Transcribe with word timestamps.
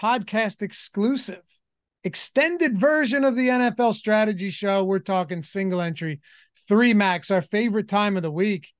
podcast 0.00 0.62
exclusive 0.62 1.42
extended 2.04 2.78
version 2.78 3.24
of 3.24 3.36
the 3.36 3.48
NFL 3.48 3.94
strategy 3.94 4.50
show. 4.50 4.84
We're 4.84 4.98
talking 4.98 5.42
single 5.42 5.80
entry, 5.80 6.20
three 6.68 6.94
max, 6.94 7.30
our 7.30 7.42
favorite 7.42 7.88
time 7.88 8.16
of 8.16 8.22
the 8.22 8.30
week. 8.30 8.72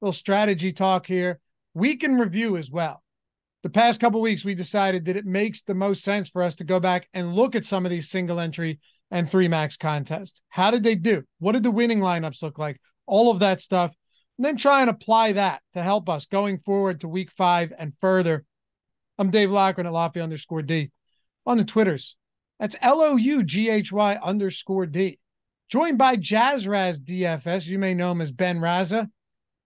little 0.00 0.12
strategy 0.12 0.72
talk 0.72 1.06
here. 1.06 1.40
Week 1.74 2.02
in 2.02 2.16
review 2.16 2.56
as 2.56 2.70
well. 2.70 3.02
The 3.62 3.70
past 3.70 4.00
couple 4.00 4.20
weeks, 4.20 4.44
we 4.44 4.54
decided 4.54 5.04
that 5.06 5.16
it 5.16 5.26
makes 5.26 5.62
the 5.62 5.74
most 5.74 6.02
sense 6.02 6.28
for 6.28 6.42
us 6.42 6.54
to 6.56 6.64
go 6.64 6.80
back 6.80 7.08
and 7.12 7.34
look 7.34 7.54
at 7.54 7.64
some 7.64 7.84
of 7.84 7.90
these 7.90 8.08
single 8.08 8.40
entry 8.40 8.80
and 9.10 9.28
three 9.28 9.48
max 9.48 9.76
contests. 9.76 10.42
How 10.48 10.70
did 10.70 10.82
they 10.82 10.94
do? 10.94 11.24
What 11.38 11.52
did 11.52 11.62
the 11.62 11.70
winning 11.70 12.00
lineups 12.00 12.42
look 12.42 12.58
like? 12.58 12.80
All 13.06 13.30
of 13.30 13.40
that 13.40 13.60
stuff. 13.60 13.94
And 14.38 14.44
then 14.44 14.56
try 14.56 14.80
and 14.82 14.90
apply 14.90 15.32
that 15.32 15.62
to 15.72 15.82
help 15.82 16.08
us 16.08 16.26
going 16.26 16.58
forward 16.58 17.00
to 17.00 17.08
week 17.08 17.30
five 17.30 17.72
and 17.78 17.92
further. 18.00 18.44
I'm 19.18 19.30
Dave 19.30 19.50
Loughran 19.50 19.86
at 19.86 19.92
Lafayette 19.92 20.24
underscore 20.24 20.62
D 20.62 20.90
on 21.46 21.58
the 21.58 21.64
Twitters 21.64 22.16
that's 22.58 22.76
L 22.80 23.02
O 23.02 23.16
U 23.16 23.42
G 23.42 23.68
H 23.68 23.92
Y 23.92 24.18
underscore 24.22 24.86
D. 24.86 25.18
Joined 25.68 25.98
by 25.98 26.16
Jazz 26.16 26.66
Raz 26.66 27.00
DFS. 27.00 27.66
You 27.66 27.78
may 27.78 27.92
know 27.92 28.12
him 28.12 28.20
as 28.20 28.32
Ben 28.32 28.60
Raza. 28.60 29.10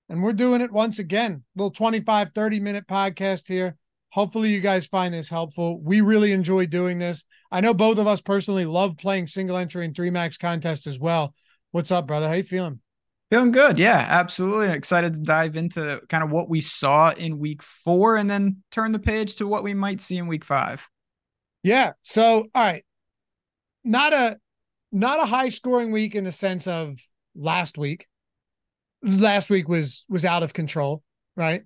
And 0.08 0.22
we're 0.22 0.32
doing 0.32 0.60
it 0.60 0.72
once 0.72 0.98
again. 0.98 1.44
Little 1.54 1.70
25, 1.70 2.32
30 2.32 2.60
minute 2.60 2.86
podcast 2.88 3.46
here. 3.46 3.76
Hopefully, 4.08 4.50
you 4.50 4.60
guys 4.60 4.86
find 4.86 5.14
this 5.14 5.28
helpful. 5.28 5.80
We 5.80 6.00
really 6.00 6.32
enjoy 6.32 6.66
doing 6.66 6.98
this. 6.98 7.24
I 7.52 7.60
know 7.60 7.74
both 7.74 7.98
of 7.98 8.08
us 8.08 8.20
personally 8.20 8.66
love 8.66 8.96
playing 8.96 9.28
single 9.28 9.56
entry 9.56 9.84
and 9.84 9.94
three 9.94 10.10
max 10.10 10.36
contests 10.36 10.88
as 10.88 10.98
well. 10.98 11.32
What's 11.70 11.92
up, 11.92 12.08
brother? 12.08 12.26
How 12.26 12.34
you 12.34 12.42
feeling? 12.42 12.80
Feeling 13.30 13.52
good. 13.52 13.78
Yeah, 13.78 14.04
absolutely. 14.08 14.74
Excited 14.74 15.14
to 15.14 15.20
dive 15.20 15.56
into 15.56 16.00
kind 16.08 16.24
of 16.24 16.30
what 16.30 16.48
we 16.48 16.60
saw 16.60 17.10
in 17.10 17.38
week 17.38 17.62
four 17.62 18.16
and 18.16 18.28
then 18.28 18.56
turn 18.72 18.90
the 18.90 18.98
page 18.98 19.36
to 19.36 19.46
what 19.46 19.62
we 19.62 19.72
might 19.72 20.00
see 20.00 20.18
in 20.18 20.26
week 20.26 20.44
five. 20.44 20.88
Yeah. 21.62 21.92
So, 22.02 22.48
all 22.54 22.64
right. 22.64 22.84
Not 23.84 24.12
a 24.12 24.38
not 24.90 25.20
a 25.20 25.26
high 25.26 25.48
scoring 25.48 25.92
week 25.92 26.16
in 26.16 26.24
the 26.24 26.32
sense 26.32 26.66
of 26.66 26.98
last 27.36 27.78
week. 27.78 28.08
Last 29.02 29.48
week 29.48 29.68
was 29.68 30.04
was 30.08 30.24
out 30.24 30.42
of 30.42 30.52
control, 30.52 31.02
right? 31.36 31.62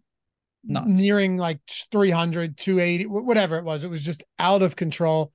Nuts. 0.65 1.01
Nearing 1.01 1.39
like 1.39 1.61
300, 1.93 2.59
280, 2.59 3.07
whatever 3.07 3.57
it 3.57 3.65
was. 3.65 3.85
It 3.85 3.91
was 3.91 4.03
just 4.03 4.23
out 4.39 4.63
of 4.63 4.77
control. 4.77 5.33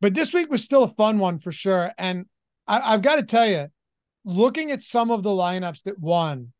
But 0.00 0.14
this 0.14 0.32
week 0.32 0.50
was 0.50 0.62
still 0.62 0.82
a 0.82 0.88
fun 0.88 1.18
one 1.18 1.38
for 1.38 1.52
sure. 1.52 1.92
And 1.96 2.26
I, 2.66 2.94
I've 2.94 3.02
got 3.02 3.16
to 3.16 3.22
tell 3.22 3.46
you, 3.46 3.68
looking 4.26 4.72
at 4.72 4.82
some 4.82 5.10
of 5.10 5.22
the 5.22 5.30
lineups 5.30 5.84
that 5.84 5.98
won 5.98 6.52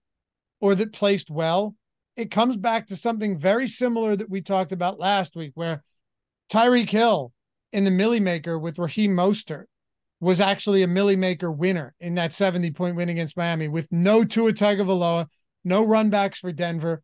or 0.60 0.74
that 0.76 0.92
placed 0.92 1.30
well, 1.30 1.74
it 2.16 2.30
comes 2.30 2.56
back 2.56 2.86
to 2.86 2.96
something 2.96 3.36
very 3.36 3.66
similar 3.66 4.16
that 4.16 4.30
we 4.30 4.40
talked 4.40 4.72
about 4.72 5.00
last 5.00 5.36
week, 5.36 5.52
where 5.54 5.82
Tyreek 6.50 6.88
Hill 6.88 7.32
in 7.72 7.84
the 7.84 7.90
Millie 7.90 8.20
Maker 8.20 8.58
with 8.58 8.78
Raheem 8.78 9.14
Mostert 9.14 9.64
was 10.20 10.40
actually 10.40 10.82
a 10.82 10.88
Millie 10.88 11.16
Maker 11.16 11.50
winner 11.50 11.94
in 12.00 12.14
that 12.14 12.32
70 12.32 12.70
point 12.70 12.96
win 12.96 13.10
against 13.10 13.36
Miami 13.36 13.68
with 13.68 13.88
no 13.90 14.24
Tua 14.24 14.52
Tagovailoa, 14.52 15.26
no 15.64 15.84
runbacks 15.84 16.36
for 16.36 16.52
Denver. 16.52 17.02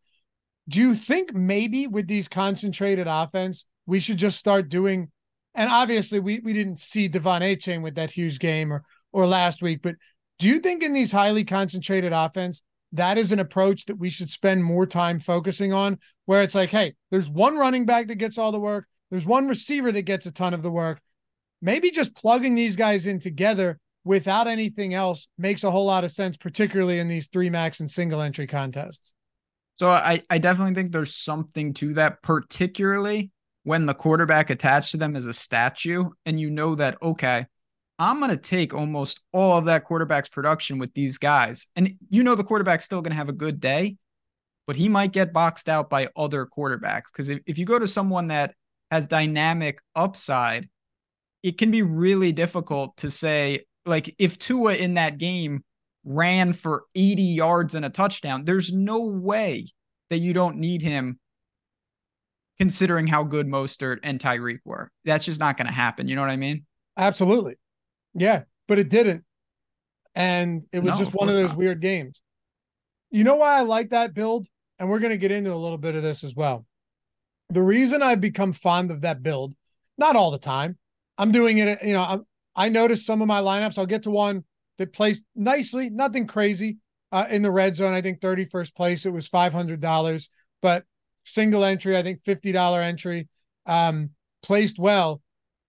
Do 0.69 0.79
you 0.79 0.95
think 0.95 1.33
maybe 1.33 1.87
with 1.87 2.07
these 2.07 2.27
concentrated 2.27 3.05
offense, 3.07 3.65
we 3.85 3.99
should 3.99 4.17
just 4.17 4.39
start 4.39 4.69
doing? 4.69 5.11
And 5.53 5.69
obviously, 5.69 6.19
we 6.19 6.39
we 6.39 6.53
didn't 6.53 6.79
see 6.79 7.09
De'Von 7.09 7.41
Achane 7.41 7.83
with 7.83 7.95
that 7.95 8.09
huge 8.09 8.39
game 8.39 8.71
or 8.71 8.83
or 9.11 9.27
last 9.27 9.61
week, 9.61 9.81
but 9.83 9.95
do 10.39 10.47
you 10.47 10.59
think 10.59 10.83
in 10.83 10.93
these 10.93 11.11
highly 11.11 11.43
concentrated 11.43 12.13
offense 12.13 12.61
that 12.91 13.17
is 13.17 13.31
an 13.31 13.39
approach 13.39 13.85
that 13.85 13.97
we 13.97 14.09
should 14.09 14.29
spend 14.29 14.63
more 14.63 14.85
time 14.85 15.19
focusing 15.19 15.73
on? 15.73 15.99
Where 16.25 16.41
it's 16.41 16.55
like, 16.55 16.69
hey, 16.69 16.95
there's 17.11 17.29
one 17.29 17.57
running 17.57 17.85
back 17.85 18.07
that 18.07 18.15
gets 18.15 18.37
all 18.37 18.51
the 18.51 18.59
work, 18.59 18.87
there's 19.11 19.25
one 19.25 19.47
receiver 19.47 19.91
that 19.91 20.03
gets 20.03 20.25
a 20.25 20.31
ton 20.31 20.53
of 20.53 20.63
the 20.63 20.71
work. 20.71 20.99
Maybe 21.61 21.91
just 21.91 22.15
plugging 22.15 22.55
these 22.55 22.75
guys 22.75 23.07
in 23.07 23.19
together 23.19 23.79
without 24.03 24.47
anything 24.47 24.93
else 24.93 25.27
makes 25.37 25.63
a 25.63 25.71
whole 25.71 25.85
lot 25.85 26.03
of 26.03 26.11
sense, 26.11 26.35
particularly 26.35 26.99
in 26.99 27.07
these 27.07 27.27
three 27.27 27.49
max 27.49 27.79
and 27.79 27.89
single 27.89 28.21
entry 28.21 28.47
contests. 28.47 29.13
So 29.75 29.89
I, 29.89 30.21
I 30.29 30.37
definitely 30.37 30.75
think 30.75 30.91
there's 30.91 31.15
something 31.15 31.73
to 31.75 31.93
that, 31.95 32.21
particularly 32.21 33.31
when 33.63 33.85
the 33.85 33.93
quarterback 33.93 34.49
attached 34.49 34.91
to 34.91 34.97
them 34.97 35.15
is 35.15 35.25
a 35.25 35.33
statue 35.33 36.09
and 36.25 36.39
you 36.39 36.49
know 36.49 36.75
that, 36.75 36.97
okay, 37.01 37.47
I'm 37.99 38.19
going 38.19 38.31
to 38.31 38.37
take 38.37 38.73
almost 38.73 39.21
all 39.31 39.57
of 39.57 39.65
that 39.65 39.85
quarterback's 39.85 40.29
production 40.29 40.77
with 40.79 40.93
these 40.93 41.17
guys. 41.17 41.67
And 41.75 41.93
you 42.09 42.23
know 42.23 42.35
the 42.35 42.43
quarterback's 42.43 42.85
still 42.85 43.01
going 43.01 43.11
to 43.11 43.17
have 43.17 43.29
a 43.29 43.33
good 43.33 43.59
day, 43.59 43.97
but 44.65 44.75
he 44.75 44.89
might 44.89 45.11
get 45.11 45.33
boxed 45.33 45.69
out 45.69 45.89
by 45.89 46.09
other 46.15 46.45
quarterbacks. 46.45 47.05
Because 47.11 47.29
if, 47.29 47.39
if 47.45 47.57
you 47.57 47.65
go 47.65 47.77
to 47.79 47.87
someone 47.87 48.27
that 48.27 48.55
has 48.89 49.07
dynamic 49.07 49.79
upside, 49.95 50.69
it 51.43 51.57
can 51.57 51.71
be 51.71 51.81
really 51.81 52.31
difficult 52.31 52.97
to 52.97 53.11
say, 53.11 53.65
like, 53.85 54.15
if 54.17 54.39
Tua 54.39 54.75
in 54.75 54.95
that 54.95 55.17
game 55.17 55.63
ran 56.05 56.53
for 56.53 56.85
80 56.95 57.21
yards 57.21 57.75
and 57.75 57.85
a 57.85 57.89
touchdown, 57.89 58.45
there's 58.45 58.71
no 58.71 59.05
way 59.05 59.67
that 60.09 60.19
you 60.19 60.33
don't 60.33 60.57
need 60.57 60.81
him 60.81 61.19
considering 62.59 63.07
how 63.07 63.23
good 63.23 63.47
Mostert 63.47 63.97
and 64.03 64.19
Tyreek 64.19 64.59
were. 64.63 64.91
That's 65.05 65.25
just 65.25 65.39
not 65.39 65.57
going 65.57 65.67
to 65.67 65.73
happen. 65.73 66.07
You 66.07 66.15
know 66.15 66.21
what 66.21 66.29
I 66.29 66.37
mean? 66.37 66.65
Absolutely. 66.97 67.55
Yeah, 68.13 68.43
but 68.67 68.79
it 68.79 68.89
didn't. 68.89 69.23
And 70.15 70.65
it 70.71 70.79
was 70.79 70.93
no, 70.93 70.99
just 70.99 71.13
one 71.13 71.29
of 71.29 71.35
those 71.35 71.49
not. 71.49 71.57
weird 71.57 71.81
games. 71.81 72.21
You 73.09 73.23
know 73.23 73.35
why 73.35 73.57
I 73.57 73.61
like 73.61 73.89
that 73.89 74.13
build? 74.13 74.47
And 74.79 74.89
we're 74.89 74.99
going 74.99 75.11
to 75.11 75.17
get 75.17 75.31
into 75.31 75.53
a 75.53 75.55
little 75.55 75.77
bit 75.77 75.95
of 75.95 76.03
this 76.03 76.23
as 76.23 76.35
well 76.35 76.65
the 77.53 77.61
reason 77.61 78.01
I've 78.01 78.21
become 78.21 78.51
fond 78.51 78.91
of 78.91 79.01
that 79.01 79.23
build, 79.23 79.53
not 79.97 80.15
all 80.15 80.31
the 80.31 80.39
time, 80.39 80.77
I'm 81.17 81.31
doing 81.31 81.59
it. 81.59 81.79
You 81.83 81.93
know, 81.93 82.03
I'm, 82.03 82.25
I 82.55 82.69
noticed 82.69 83.05
some 83.05 83.21
of 83.21 83.27
my 83.27 83.41
lineups. 83.41 83.77
I'll 83.77 83.85
get 83.85 84.03
to 84.03 84.11
one 84.11 84.43
that 84.79 84.91
placed 84.91 85.23
nicely, 85.35 85.89
nothing 85.89 86.25
crazy 86.25 86.77
uh, 87.11 87.25
in 87.29 87.43
the 87.43 87.51
red 87.51 87.75
zone. 87.75 87.93
I 87.93 88.01
think 88.01 88.19
31st 88.21 88.75
place, 88.75 89.05
it 89.05 89.11
was 89.11 89.29
$500, 89.29 90.29
but 90.61 90.83
single 91.25 91.63
entry, 91.63 91.95
I 91.95 92.03
think 92.03 92.23
$50 92.23 92.83
entry, 92.83 93.27
um, 93.65 94.09
placed 94.41 94.79
well. 94.79 95.21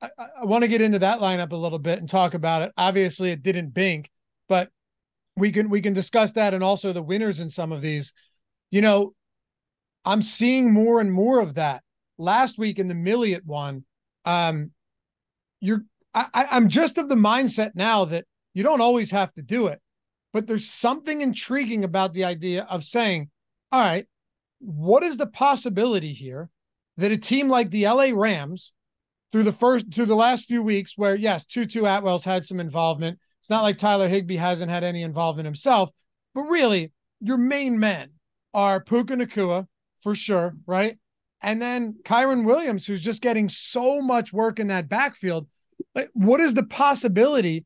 I, 0.03 0.09
I 0.41 0.45
want 0.45 0.63
to 0.63 0.69
get 0.69 0.83
into 0.83 0.99
that 1.01 1.21
lineup 1.21 1.53
a 1.53 1.57
little 1.57 1.79
bit 1.79 1.99
and 1.99 2.09
talk 2.09 2.35
about 2.35 2.63
it. 2.63 2.73
Obviously, 2.77 3.31
it 3.31 3.43
didn't 3.43 3.75
bink, 3.75 4.11
but 4.49 4.71
we 5.37 5.53
can 5.53 5.71
we 5.71 5.81
can 5.81 5.93
discuss 5.93 6.33
that 6.33 6.55
and 6.55 6.63
also 6.63 6.93
the 6.93 7.03
winners 7.03 7.41
in 7.41 7.51
some 7.51 7.73
of 7.73 7.81
these. 7.81 8.13
You 8.71 8.83
know, 8.83 9.15
I'm 10.05 10.23
seeing 10.23 10.73
more 10.73 11.01
and 11.01 11.13
more 11.13 11.41
of 11.41 11.55
that. 11.55 11.83
Last 12.19 12.59
week 12.59 12.79
in 12.79 12.89
the 12.89 12.95
Milliot 12.95 13.45
one, 13.45 13.85
um, 14.25 14.71
you're 15.61 15.85
I, 16.15 16.47
I'm 16.51 16.69
just 16.69 16.99
of 16.99 17.09
the 17.09 17.17
mindset 17.17 17.73
now 17.75 18.05
that 18.07 18.25
you 18.53 18.63
don't 18.63 18.81
always 18.81 19.11
have 19.11 19.33
to 19.35 19.43
do 19.43 19.67
it, 19.67 19.81
but 20.33 20.47
there's 20.47 20.71
something 20.71 21.21
intriguing 21.21 21.83
about 21.83 22.13
the 22.13 22.25
idea 22.25 22.67
of 22.71 22.85
saying, 22.85 23.31
all 23.73 23.81
right, 23.81 24.07
what 24.61 25.03
is 25.03 25.17
the 25.17 25.27
possibility 25.27 26.13
here 26.13 26.49
that 26.97 27.11
a 27.11 27.17
team 27.17 27.49
like 27.49 27.71
the 27.71 27.87
LA 27.87 28.11
Rams, 28.15 28.73
through 29.35 29.43
the 29.43 29.51
first 29.51 29.93
through 29.93 30.07
the 30.07 30.15
last 30.15 30.45
few 30.45 30.63
weeks, 30.63 30.97
where 30.97 31.17
yes, 31.17 31.45
Tutu 31.45 31.87
Atwell's 31.87 32.25
had 32.25 32.47
some 32.47 32.61
involvement. 32.61 33.19
It's 33.41 33.51
not 33.51 33.65
like 33.65 33.79
Tyler 33.79 34.07
Higbee 34.07 34.37
hasn't 34.37 34.71
had 34.71 34.85
any 34.85 35.03
involvement 35.03 35.45
himself, 35.45 35.91
but 36.37 36.43
really, 36.43 36.93
your 37.21 37.37
main 37.37 37.81
men 37.81 38.11
are 38.55 38.79
Puka 38.81 39.17
Nacua, 39.17 39.67
for 40.03 40.15
sure, 40.15 40.55
right? 40.69 40.99
And 41.43 41.61
then 41.61 41.97
Kyren 42.05 42.45
Williams, 42.45 42.87
who's 42.87 43.01
just 43.01 43.23
getting 43.23 43.49
so 43.49 44.01
much 44.01 44.33
work 44.33 44.61
in 44.61 44.69
that 44.69 44.89
backfield. 44.89 45.49
Like, 45.97 46.11
what 46.13 46.39
is 46.39 46.55
the 46.55 46.63
possibility 46.63 47.65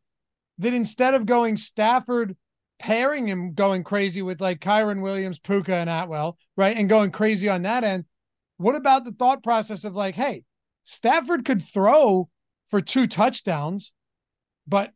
that 0.56 0.72
instead 0.72 1.12
of 1.12 1.26
going 1.26 1.58
Stafford, 1.58 2.34
pairing 2.78 3.28
him 3.28 3.52
going 3.52 3.84
crazy 3.84 4.22
with 4.22 4.40
like 4.40 4.60
Kyren 4.60 5.02
Williams, 5.02 5.38
Puka, 5.38 5.74
and 5.74 5.90
Atwell, 5.90 6.38
right? 6.56 6.78
And 6.78 6.88
going 6.88 7.10
crazy 7.10 7.50
on 7.50 7.60
that 7.64 7.84
end. 7.84 8.06
What 8.56 8.74
about 8.74 9.04
the 9.04 9.12
thought 9.12 9.42
process 9.42 9.84
of 9.84 9.94
like, 9.94 10.14
hey, 10.14 10.44
Stafford 10.88 11.44
could 11.44 11.62
throw 11.62 12.30
for 12.68 12.80
two 12.80 13.06
touchdowns, 13.06 13.92
but 14.66 14.90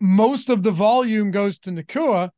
most 0.00 0.48
of 0.48 0.62
the 0.62 0.70
volume 0.70 1.32
goes 1.32 1.58
to 1.58 1.70
Nacua. 1.70 2.30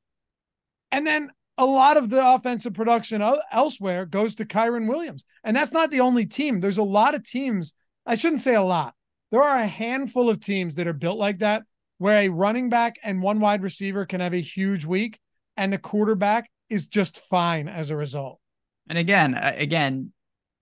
And 0.91 1.07
then 1.07 1.31
a 1.59 1.67
lot 1.67 1.99
of 1.99 2.09
the 2.09 2.27
offensive 2.27 2.73
production 2.73 3.23
elsewhere 3.53 4.07
goes 4.07 4.37
to 4.37 4.47
Kyren 4.47 4.89
Williams. 4.89 5.27
And 5.45 5.55
that's 5.55 5.73
not 5.73 5.91
the 5.91 6.01
only 6.01 6.25
team. 6.25 6.61
There's 6.61 6.79
a 6.79 6.83
lot 6.83 7.15
of 7.15 7.23
teams. 7.23 7.75
I 8.07 8.15
shouldn't 8.15 8.41
say 8.41 8.55
a 8.55 8.63
lot. 8.63 8.95
There 9.31 9.43
are 9.43 9.59
a 9.59 9.67
handful 9.67 10.31
of 10.31 10.41
teams 10.41 10.77
that 10.77 10.87
are 10.87 10.95
built 10.95 11.19
like 11.19 11.41
that, 11.41 11.65
where 11.99 12.21
a 12.21 12.31
running 12.31 12.71
back 12.71 12.97
and 13.03 13.21
one 13.21 13.41
wide 13.41 13.63
receiver 13.63 14.07
can 14.07 14.21
have 14.21 14.33
a 14.33 14.41
huge 14.41 14.87
week, 14.87 15.19
and 15.59 15.71
the 15.71 15.79
quarterback 15.79 16.49
is 16.71 16.87
just 16.87 17.19
fine 17.29 17.69
as 17.69 17.91
a 17.91 17.97
result. 17.97 18.41
And 18.89 18.97
again, 18.97 19.35
again, 19.35 20.13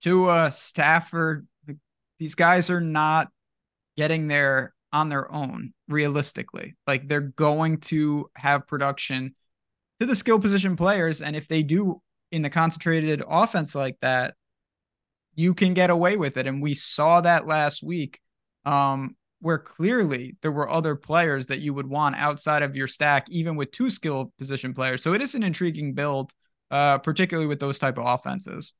to 0.01 0.49
Stafford, 0.51 1.47
these 2.19 2.35
guys 2.35 2.69
are 2.69 2.81
not 2.81 3.29
getting 3.97 4.27
there 4.27 4.73
on 4.91 5.09
their 5.09 5.31
own 5.31 5.73
realistically. 5.87 6.75
Like 6.87 7.07
they're 7.07 7.19
going 7.21 7.79
to 7.81 8.29
have 8.35 8.67
production 8.67 9.33
to 9.99 10.05
the 10.05 10.15
skill 10.15 10.39
position 10.39 10.75
players. 10.75 11.21
And 11.21 11.35
if 11.35 11.47
they 11.47 11.63
do 11.63 12.01
in 12.31 12.41
the 12.41 12.49
concentrated 12.49 13.23
offense 13.27 13.75
like 13.75 13.97
that, 14.01 14.35
you 15.35 15.53
can 15.53 15.73
get 15.73 15.89
away 15.89 16.15
with 16.15 16.37
it. 16.37 16.47
And 16.47 16.61
we 16.61 16.73
saw 16.73 17.21
that 17.21 17.45
last 17.45 17.83
week, 17.83 18.19
um, 18.63 19.15
where 19.41 19.59
clearly 19.59 20.37
there 20.41 20.51
were 20.51 20.69
other 20.69 20.95
players 20.95 21.47
that 21.47 21.59
you 21.59 21.73
would 21.73 21.87
want 21.87 22.15
outside 22.15 22.63
of 22.63 22.75
your 22.75 22.87
stack, 22.87 23.29
even 23.29 23.55
with 23.55 23.71
two 23.71 23.89
skill 23.89 24.31
position 24.39 24.73
players. 24.73 25.03
So 25.03 25.13
it 25.13 25.21
is 25.21 25.35
an 25.35 25.43
intriguing 25.43 25.93
build, 25.93 26.31
uh, 26.71 26.99
particularly 26.99 27.47
with 27.47 27.59
those 27.59 27.77
type 27.77 27.97
of 27.97 28.05
offenses. 28.05 28.73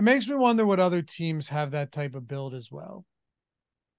It 0.00 0.04
makes 0.04 0.26
me 0.26 0.34
wonder 0.34 0.64
what 0.64 0.80
other 0.80 1.02
teams 1.02 1.50
have 1.50 1.72
that 1.72 1.92
type 1.92 2.14
of 2.14 2.26
build 2.26 2.54
as 2.54 2.72
well. 2.72 3.04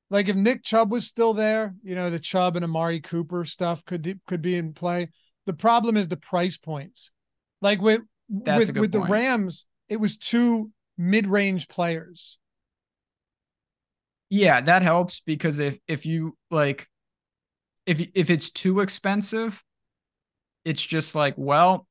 Like 0.09 0.29
if 0.29 0.35
Nick 0.35 0.63
Chubb 0.63 0.91
was 0.91 1.05
still 1.05 1.35
there, 1.35 1.75
you 1.83 1.93
know, 1.93 2.09
the 2.09 2.17
Chubb 2.17 2.55
and 2.55 2.65
Amari 2.65 3.01
Cooper 3.01 3.45
stuff 3.45 3.85
could 3.85 4.19
could 4.25 4.41
be 4.41 4.55
in 4.55 4.73
play. 4.73 5.09
The 5.45 5.53
problem 5.53 5.97
is 5.97 6.07
the 6.07 6.17
price 6.17 6.57
points. 6.57 7.11
Like 7.61 7.81
with 7.81 8.01
That's 8.27 8.69
with, 8.69 8.77
with 8.77 8.91
the 8.91 9.01
Rams, 9.01 9.67
it 9.89 9.97
was 9.97 10.17
two 10.17 10.71
mid-range 10.97 11.67
players. 11.67 12.39
Yeah, 14.31 14.59
that 14.59 14.81
helps 14.81 15.19
because 15.19 15.59
if 15.59 15.77
if 15.87 16.07
you 16.07 16.35
like 16.49 16.89
if 17.85 18.01
if 18.15 18.31
it's 18.31 18.49
too 18.49 18.79
expensive, 18.79 19.63
it's 20.65 20.81
just 20.81 21.13
like, 21.13 21.35
well, 21.37 21.85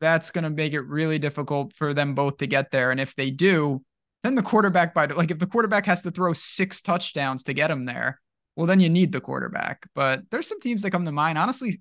that's 0.00 0.30
going 0.30 0.44
to 0.44 0.50
make 0.50 0.72
it 0.72 0.80
really 0.80 1.18
difficult 1.18 1.72
for 1.72 1.94
them 1.94 2.14
both 2.14 2.38
to 2.38 2.46
get 2.46 2.70
there 2.70 2.90
and 2.90 3.00
if 3.00 3.14
they 3.14 3.30
do, 3.30 3.82
then 4.22 4.34
the 4.34 4.42
quarterback 4.42 4.94
by 4.94 5.06
like 5.06 5.30
if 5.30 5.38
the 5.38 5.46
quarterback 5.46 5.86
has 5.86 6.02
to 6.02 6.10
throw 6.10 6.32
six 6.32 6.80
touchdowns 6.80 7.44
to 7.44 7.52
get 7.52 7.70
him 7.70 7.84
there, 7.84 8.20
well 8.56 8.66
then 8.66 8.80
you 8.80 8.88
need 8.88 9.12
the 9.12 9.20
quarterback. 9.20 9.86
But 9.94 10.22
there's 10.30 10.48
some 10.48 10.60
teams 10.60 10.82
that 10.82 10.90
come 10.90 11.04
to 11.04 11.12
mind 11.12 11.38
honestly 11.38 11.80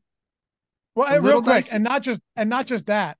well, 0.95 1.21
real 1.21 1.41
quick, 1.41 1.65
and 1.71 1.83
not 1.83 2.03
just 2.03 2.21
and 2.35 2.49
not 2.49 2.67
just 2.67 2.87
that, 2.87 3.17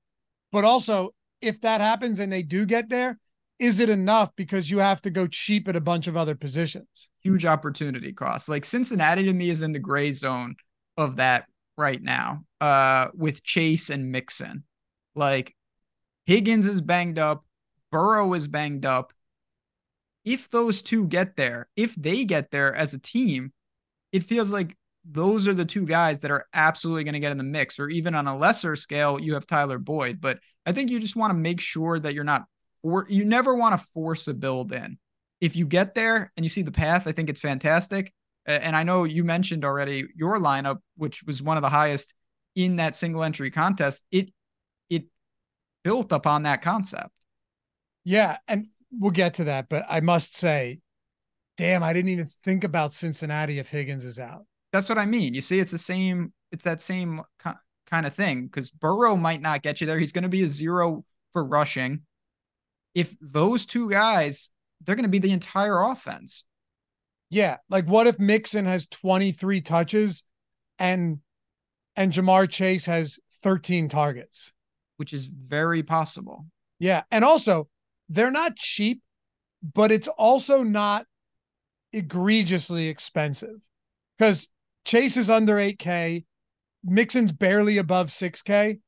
but 0.52 0.64
also 0.64 1.10
if 1.40 1.60
that 1.62 1.80
happens 1.80 2.20
and 2.20 2.32
they 2.32 2.42
do 2.42 2.66
get 2.66 2.88
there, 2.88 3.18
is 3.58 3.80
it 3.80 3.88
enough 3.88 4.30
because 4.36 4.70
you 4.70 4.78
have 4.78 5.00
to 5.02 5.10
go 5.10 5.26
cheap 5.26 5.68
at 5.68 5.76
a 5.76 5.80
bunch 5.80 6.06
of 6.06 6.16
other 6.16 6.34
positions? 6.34 7.10
Huge 7.22 7.44
opportunity 7.44 8.12
cost. 8.12 8.48
Like 8.48 8.64
Cincinnati 8.64 9.24
to 9.24 9.32
me 9.32 9.50
is 9.50 9.62
in 9.62 9.72
the 9.72 9.78
gray 9.78 10.12
zone 10.12 10.56
of 10.96 11.16
that 11.16 11.46
right 11.76 12.02
now, 12.02 12.44
uh, 12.60 13.08
with 13.14 13.42
Chase 13.42 13.90
and 13.90 14.10
Mixon. 14.10 14.64
Like 15.14 15.54
Higgins 16.26 16.66
is 16.66 16.80
banged 16.80 17.18
up, 17.18 17.44
Burrow 17.90 18.34
is 18.34 18.48
banged 18.48 18.84
up. 18.86 19.12
If 20.24 20.50
those 20.50 20.82
two 20.82 21.06
get 21.06 21.36
there, 21.36 21.68
if 21.76 21.94
they 21.94 22.24
get 22.24 22.50
there 22.50 22.74
as 22.74 22.94
a 22.94 22.98
team, 22.98 23.52
it 24.10 24.24
feels 24.24 24.52
like 24.52 24.76
those 25.04 25.46
are 25.46 25.52
the 25.52 25.66
two 25.66 25.84
guys 25.84 26.20
that 26.20 26.30
are 26.30 26.46
absolutely 26.54 27.04
going 27.04 27.12
to 27.12 27.20
get 27.20 27.32
in 27.32 27.36
the 27.36 27.44
mix, 27.44 27.78
or 27.78 27.90
even 27.90 28.14
on 28.14 28.26
a 28.26 28.36
lesser 28.36 28.74
scale, 28.74 29.20
you 29.20 29.34
have 29.34 29.46
Tyler 29.46 29.78
Boyd. 29.78 30.20
But 30.20 30.38
I 30.64 30.72
think 30.72 30.90
you 30.90 30.98
just 30.98 31.14
want 31.14 31.30
to 31.30 31.38
make 31.38 31.60
sure 31.60 31.98
that 31.98 32.14
you're 32.14 32.24
not, 32.24 32.44
or 32.82 33.06
you 33.10 33.24
never 33.24 33.54
want 33.54 33.78
to 33.78 33.86
force 33.88 34.28
a 34.28 34.34
build 34.34 34.72
in. 34.72 34.98
If 35.42 35.56
you 35.56 35.66
get 35.66 35.94
there 35.94 36.32
and 36.36 36.44
you 36.44 36.48
see 36.48 36.62
the 36.62 36.72
path, 36.72 37.06
I 37.06 37.12
think 37.12 37.28
it's 37.28 37.40
fantastic. 37.40 38.14
And 38.46 38.74
I 38.74 38.82
know 38.82 39.04
you 39.04 39.24
mentioned 39.24 39.64
already 39.64 40.06
your 40.16 40.38
lineup, 40.38 40.78
which 40.96 41.22
was 41.24 41.42
one 41.42 41.58
of 41.58 41.62
the 41.62 41.68
highest 41.68 42.14
in 42.54 42.76
that 42.76 42.96
single 42.96 43.22
entry 43.22 43.50
contest. 43.50 44.04
It 44.10 44.32
built 45.84 46.10
upon 46.10 46.42
that 46.42 46.62
concept. 46.62 47.10
Yeah, 48.04 48.38
and 48.48 48.66
we'll 48.90 49.10
get 49.10 49.34
to 49.34 49.44
that, 49.44 49.68
but 49.68 49.84
I 49.88 50.00
must 50.00 50.36
say, 50.36 50.80
damn, 51.56 51.82
I 51.82 51.92
didn't 51.92 52.10
even 52.10 52.30
think 52.42 52.64
about 52.64 52.92
Cincinnati 52.92 53.58
if 53.58 53.68
Higgins 53.68 54.04
is 54.04 54.18
out. 54.18 54.46
That's 54.72 54.88
what 54.88 54.98
I 54.98 55.06
mean. 55.06 55.34
You 55.34 55.40
see, 55.40 55.60
it's 55.60 55.70
the 55.70 55.78
same. 55.78 56.32
It's 56.50 56.64
that 56.64 56.82
same 56.82 57.22
kind 57.40 58.06
of 58.06 58.14
thing 58.14 58.46
because 58.46 58.70
Burrow 58.70 59.16
might 59.16 59.40
not 59.40 59.62
get 59.62 59.80
you 59.80 59.86
there. 59.86 59.98
He's 59.98 60.12
going 60.12 60.22
to 60.22 60.28
be 60.28 60.42
a 60.42 60.48
zero 60.48 61.04
for 61.32 61.44
rushing. 61.44 62.00
If 62.94 63.14
those 63.20 63.66
two 63.66 63.90
guys, 63.90 64.50
they're 64.84 64.96
going 64.96 65.04
to 65.04 65.08
be 65.08 65.18
the 65.18 65.32
entire 65.32 65.80
offense. 65.82 66.44
Yeah, 67.30 67.56
like 67.68 67.86
what 67.86 68.06
if 68.06 68.18
Mixon 68.18 68.66
has 68.66 68.86
23 68.88 69.60
touches 69.60 70.22
and 70.78 71.18
and 71.96 72.12
Ja'Marr 72.12 72.48
Chase 72.48 72.86
has 72.86 73.18
13 73.42 73.88
targets, 73.88 74.52
which 74.96 75.12
is 75.12 75.26
very 75.26 75.82
possible. 75.82 76.46
Yeah, 76.78 77.02
and 77.10 77.24
also 77.24 77.68
they're 78.08 78.30
not 78.30 78.56
cheap, 78.56 79.02
but 79.62 79.92
it's 79.92 80.08
also 80.08 80.62
not 80.62 81.06
egregiously 81.92 82.88
expensive 82.88 83.56
because 84.18 84.48
Chase 84.84 85.16
is 85.16 85.30
under 85.30 85.56
8K. 85.56 86.24
Mixon's 86.84 87.32
barely 87.32 87.78
above 87.78 88.08
6K. 88.08 88.78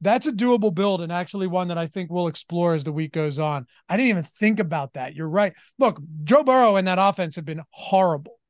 That's 0.00 0.26
a 0.26 0.32
doable 0.32 0.74
build 0.74 1.00
and 1.00 1.12
actually 1.12 1.46
one 1.46 1.68
that 1.68 1.78
I 1.78 1.86
think 1.86 2.10
we'll 2.10 2.26
explore 2.26 2.74
as 2.74 2.82
the 2.82 2.92
week 2.92 3.12
goes 3.12 3.38
on. 3.38 3.66
I 3.88 3.96
didn't 3.96 4.08
even 4.08 4.24
think 4.24 4.58
about 4.58 4.94
that. 4.94 5.14
You're 5.14 5.28
right. 5.28 5.52
Look, 5.78 6.00
Joe 6.24 6.42
Burrow 6.42 6.76
and 6.76 6.88
that 6.88 6.98
offense 6.98 7.36
have 7.36 7.44
been 7.44 7.62
horrible, 7.70 8.40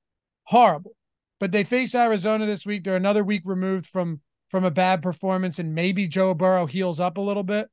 horrible. 0.45 0.93
But 1.41 1.52
they 1.52 1.64
face 1.64 1.95
Arizona 1.95 2.47
this 2.47 2.64
week. 2.64 2.85
They're 2.85 2.97
another 2.97 3.25
week 3.25 3.43
removed 3.45 3.87
from 3.87 4.21
from 4.52 4.64
a 4.64 4.71
bad 4.71 5.00
performance, 5.00 5.59
and 5.59 5.75
maybe 5.75 6.06
Joe 6.06 6.35
Burrow 6.35 6.66
heals 6.66 7.00
up 7.00 7.16
a 7.16 7.23
little 7.23 7.42
bit. 7.42 7.68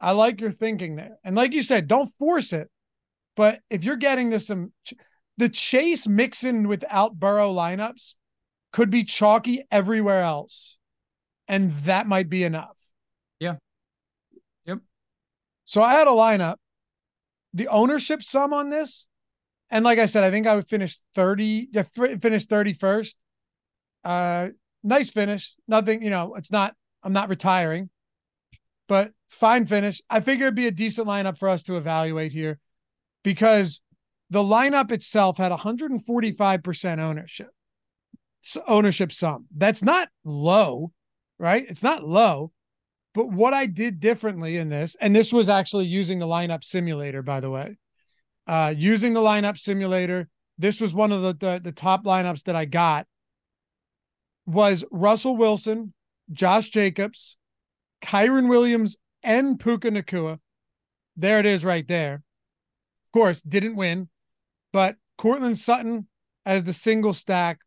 I 0.00 0.10
like 0.10 0.40
your 0.40 0.50
thinking 0.50 0.96
there. 0.96 1.16
And 1.22 1.36
like 1.36 1.52
you 1.52 1.62
said, 1.62 1.86
don't 1.86 2.10
force 2.18 2.52
it. 2.52 2.68
But 3.36 3.60
if 3.70 3.84
you're 3.84 3.96
getting 3.96 4.28
this 4.28 4.48
some 4.48 4.72
the 5.36 5.48
Chase 5.48 6.08
Mixon 6.08 6.66
without 6.66 7.20
Burrow 7.20 7.54
lineups 7.54 8.14
could 8.72 8.90
be 8.90 9.04
chalky 9.04 9.62
everywhere 9.70 10.22
else. 10.22 10.80
And 11.46 11.72
that 11.84 12.08
might 12.08 12.28
be 12.28 12.42
enough. 12.42 12.76
Yeah. 13.38 13.54
Yep. 14.66 14.80
So 15.66 15.82
I 15.84 15.92
had 15.92 16.08
a 16.08 16.10
lineup. 16.10 16.56
The 17.54 17.68
ownership 17.68 18.24
sum 18.24 18.52
on 18.52 18.70
this, 18.70 19.06
and 19.70 19.84
like 19.84 20.00
I 20.00 20.06
said, 20.06 20.24
I 20.24 20.30
think 20.32 20.48
I 20.48 20.56
would 20.56 20.68
finish 20.68 20.98
30, 21.14 21.68
finish 22.20 22.46
31st. 22.46 23.14
Uh 24.04 24.48
nice 24.82 25.10
finish. 25.10 25.54
Nothing, 25.66 26.02
you 26.02 26.10
know, 26.10 26.34
it's 26.34 26.52
not, 26.52 26.74
I'm 27.02 27.12
not 27.12 27.28
retiring, 27.28 27.90
but 28.88 29.12
fine 29.28 29.66
finish. 29.66 30.00
I 30.08 30.20
figure 30.20 30.46
it'd 30.46 30.54
be 30.54 30.66
a 30.66 30.72
decent 30.72 31.06
lineup 31.06 31.38
for 31.38 31.48
us 31.48 31.62
to 31.64 31.76
evaluate 31.76 32.32
here 32.32 32.58
because 33.22 33.80
the 34.30 34.42
lineup 34.42 34.90
itself 34.90 35.38
had 35.38 35.52
145% 35.52 36.98
ownership 36.98 37.50
ownership 38.66 39.12
sum. 39.12 39.46
That's 39.54 39.82
not 39.82 40.08
low, 40.24 40.92
right? 41.38 41.64
It's 41.68 41.82
not 41.82 42.04
low. 42.04 42.52
But 43.14 43.32
what 43.32 43.52
I 43.52 43.66
did 43.66 44.00
differently 44.00 44.58
in 44.58 44.68
this, 44.68 44.96
and 45.00 45.14
this 45.14 45.32
was 45.32 45.48
actually 45.48 45.86
using 45.86 46.18
the 46.18 46.26
lineup 46.26 46.62
simulator, 46.62 47.22
by 47.22 47.40
the 47.40 47.50
way, 47.50 47.78
uh, 48.46 48.74
using 48.76 49.12
the 49.12 49.20
lineup 49.20 49.58
simulator. 49.58 50.28
This 50.56 50.80
was 50.80 50.94
one 50.94 51.12
of 51.12 51.22
the, 51.22 51.34
the, 51.34 51.60
the 51.64 51.72
top 51.72 52.04
lineups 52.04 52.44
that 52.44 52.56
I 52.56 52.64
got. 52.64 53.06
Was 54.48 54.82
Russell 54.90 55.36
Wilson, 55.36 55.92
Josh 56.32 56.70
Jacobs, 56.70 57.36
Kyren 58.02 58.48
Williams, 58.48 58.96
and 59.22 59.60
Puka 59.60 59.90
Nacua. 59.90 60.38
There 61.16 61.38
it 61.38 61.44
is, 61.44 61.64
right 61.64 61.86
there. 61.86 62.14
Of 62.14 63.12
course, 63.12 63.42
didn't 63.42 63.76
win, 63.76 64.08
but 64.72 64.96
Courtland 65.18 65.58
Sutton 65.58 66.06
as 66.46 66.64
the 66.64 66.72
single 66.72 67.12
stack 67.12 67.58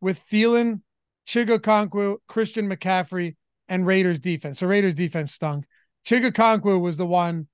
with 0.00 0.20
Thielen, 0.28 0.80
Chig 1.26 2.18
Christian 2.26 2.68
McCaffrey, 2.68 3.36
and 3.68 3.86
Raiders 3.86 4.18
defense. 4.18 4.58
So 4.58 4.66
Raiders 4.66 4.96
defense 4.96 5.32
stunk. 5.32 5.66
Chig 6.04 6.80
was 6.80 6.96
the 6.96 7.06
one 7.06 7.46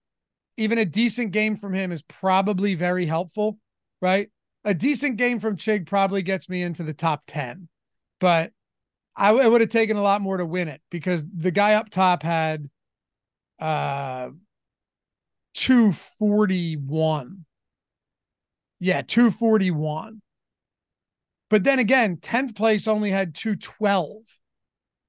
even 0.56 0.78
a 0.78 0.84
decent 0.84 1.32
game 1.32 1.56
from 1.56 1.74
him 1.74 1.92
is 1.92 2.02
probably 2.02 2.74
very 2.74 3.06
helpful, 3.06 3.58
right? 4.02 4.28
A 4.64 4.74
decent 4.74 5.16
game 5.16 5.38
from 5.38 5.56
Chig 5.56 5.86
probably 5.86 6.22
gets 6.22 6.48
me 6.48 6.62
into 6.62 6.82
the 6.82 6.92
top 6.92 7.22
10, 7.26 7.68
but 8.20 8.52
I 9.16 9.32
it 9.32 9.50
would 9.50 9.60
have 9.60 9.70
taken 9.70 9.96
a 9.96 10.02
lot 10.02 10.22
more 10.22 10.36
to 10.36 10.46
win 10.46 10.68
it 10.68 10.80
because 10.90 11.24
the 11.34 11.50
guy 11.50 11.74
up 11.74 11.90
top 11.90 12.22
had 12.22 12.68
uh 13.58 14.30
241. 15.54 17.44
Yeah, 18.78 19.02
241. 19.02 20.22
But 21.50 21.64
then 21.64 21.78
again, 21.78 22.16
10th 22.16 22.54
place 22.54 22.86
only 22.86 23.10
had 23.10 23.34
212. 23.34 24.22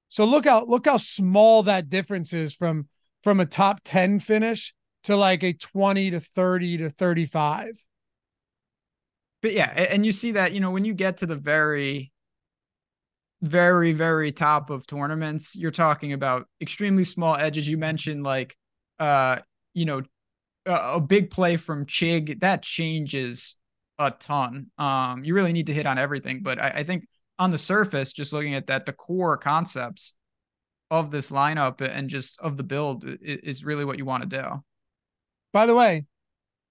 So 0.08 0.24
look 0.24 0.44
how 0.44 0.64
look 0.64 0.86
how 0.86 0.98
small 0.98 1.62
that 1.62 1.88
difference 1.88 2.32
is 2.32 2.54
from 2.54 2.88
from 3.22 3.40
a 3.40 3.46
top 3.46 3.80
10 3.84 4.20
finish 4.20 4.74
to 5.04 5.16
like 5.16 5.42
a 5.42 5.52
20 5.52 6.10
to 6.10 6.20
30 6.20 6.78
to 6.78 6.90
35. 6.90 7.78
But 9.40 9.52
yeah, 9.54 9.70
and 9.70 10.06
you 10.06 10.12
see 10.12 10.32
that, 10.32 10.52
you 10.52 10.60
know, 10.60 10.70
when 10.70 10.84
you 10.84 10.94
get 10.94 11.18
to 11.18 11.26
the 11.26 11.36
very 11.36 12.11
very 13.42 13.92
very 13.92 14.32
top 14.32 14.70
of 14.70 14.86
tournaments, 14.86 15.56
you're 15.56 15.70
talking 15.70 16.12
about 16.12 16.46
extremely 16.60 17.04
small 17.04 17.36
edges. 17.36 17.68
You 17.68 17.76
mentioned 17.76 18.24
like 18.24 18.56
uh, 18.98 19.38
you 19.74 19.84
know, 19.84 20.02
a, 20.66 20.94
a 20.94 21.00
big 21.00 21.30
play 21.30 21.56
from 21.56 21.86
Chig 21.86 22.40
that 22.40 22.62
changes 22.62 23.56
a 23.98 24.10
ton. 24.10 24.70
Um, 24.78 25.24
you 25.24 25.34
really 25.34 25.52
need 25.52 25.66
to 25.66 25.74
hit 25.74 25.86
on 25.86 25.98
everything, 25.98 26.42
but 26.42 26.60
I, 26.60 26.68
I 26.68 26.84
think 26.84 27.06
on 27.38 27.50
the 27.50 27.58
surface, 27.58 28.12
just 28.12 28.32
looking 28.32 28.54
at 28.54 28.68
that, 28.68 28.86
the 28.86 28.92
core 28.92 29.36
concepts 29.36 30.14
of 30.90 31.10
this 31.10 31.30
lineup 31.30 31.80
and 31.80 32.08
just 32.08 32.40
of 32.40 32.56
the 32.56 32.62
build 32.62 33.04
is 33.04 33.64
really 33.64 33.84
what 33.84 33.98
you 33.98 34.04
want 34.04 34.22
to 34.22 34.28
do. 34.28 34.62
By 35.52 35.66
the 35.66 35.74
way, 35.74 36.06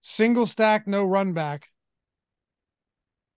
single 0.01 0.45
stack, 0.45 0.87
no 0.87 1.03
run 1.03 1.33
back. 1.33 1.67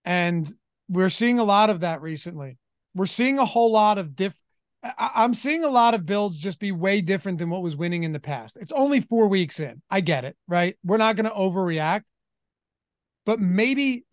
And 0.05 0.47
we're 0.87 1.09
seeing 1.09 1.39
a 1.39 1.43
lot 1.43 1.69
of 1.69 1.79
that 1.81 2.01
recently. 2.01 2.57
We're 2.95 3.05
seeing 3.05 3.37
a 3.37 3.45
whole 3.45 3.71
lot 3.71 3.97
of 3.97 4.15
diff. 4.15 4.33
I'm 4.97 5.33
seeing 5.33 5.63
a 5.63 5.69
lot 5.69 5.93
of 5.93 6.05
builds 6.05 6.37
just 6.37 6.59
be 6.59 6.71
way 6.71 7.01
different 7.01 7.39
than 7.39 7.49
what 7.49 7.63
was 7.63 7.75
winning 7.75 8.03
in 8.03 8.13
the 8.13 8.19
past. 8.19 8.55
It's 8.59 8.71
only 8.71 9.01
four 9.01 9.27
weeks 9.27 9.59
in. 9.59 9.81
I 9.89 10.01
get 10.01 10.25
it, 10.25 10.37
right? 10.47 10.77
We're 10.83 10.97
not 10.97 11.15
going 11.15 11.29
to 11.29 11.35
overreact. 11.35 12.03
But 13.25 13.39
maybe 13.39 14.05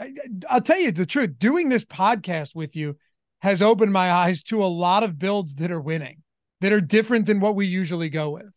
I'll 0.48 0.62
tell 0.62 0.80
you 0.80 0.90
the 0.90 1.06
truth 1.06 1.38
doing 1.38 1.68
this 1.68 1.84
podcast 1.84 2.54
with 2.54 2.74
you 2.74 2.96
has 3.42 3.60
opened 3.60 3.92
my 3.92 4.10
eyes 4.10 4.42
to 4.44 4.64
a 4.64 4.66
lot 4.66 5.02
of 5.02 5.18
builds 5.18 5.56
that 5.56 5.70
are 5.70 5.80
winning, 5.80 6.22
that 6.62 6.72
are 6.72 6.80
different 6.80 7.26
than 7.26 7.40
what 7.40 7.54
we 7.54 7.66
usually 7.66 8.08
go 8.08 8.30
with. 8.30 8.54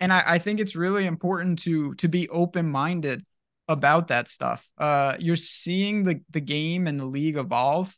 And 0.00 0.12
I, 0.12 0.22
I 0.26 0.38
think 0.38 0.60
it's 0.60 0.76
really 0.76 1.04
important 1.04 1.58
to 1.64 1.94
to 1.96 2.08
be 2.08 2.28
open 2.30 2.70
minded 2.70 3.24
about 3.68 4.08
that 4.08 4.28
stuff. 4.28 4.66
Uh, 4.78 5.16
you're 5.18 5.36
seeing 5.36 6.04
the 6.04 6.20
the 6.30 6.40
game 6.40 6.86
and 6.86 6.98
the 6.98 7.04
league 7.04 7.36
evolve, 7.36 7.94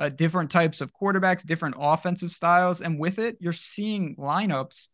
uh, 0.00 0.08
different 0.08 0.50
types 0.50 0.80
of 0.80 0.92
quarterbacks, 0.94 1.44
different 1.44 1.76
offensive 1.78 2.32
styles, 2.32 2.80
and 2.80 2.98
with 2.98 3.18
it, 3.18 3.36
you're 3.38 3.52
seeing 3.52 4.16
lineups 4.16 4.88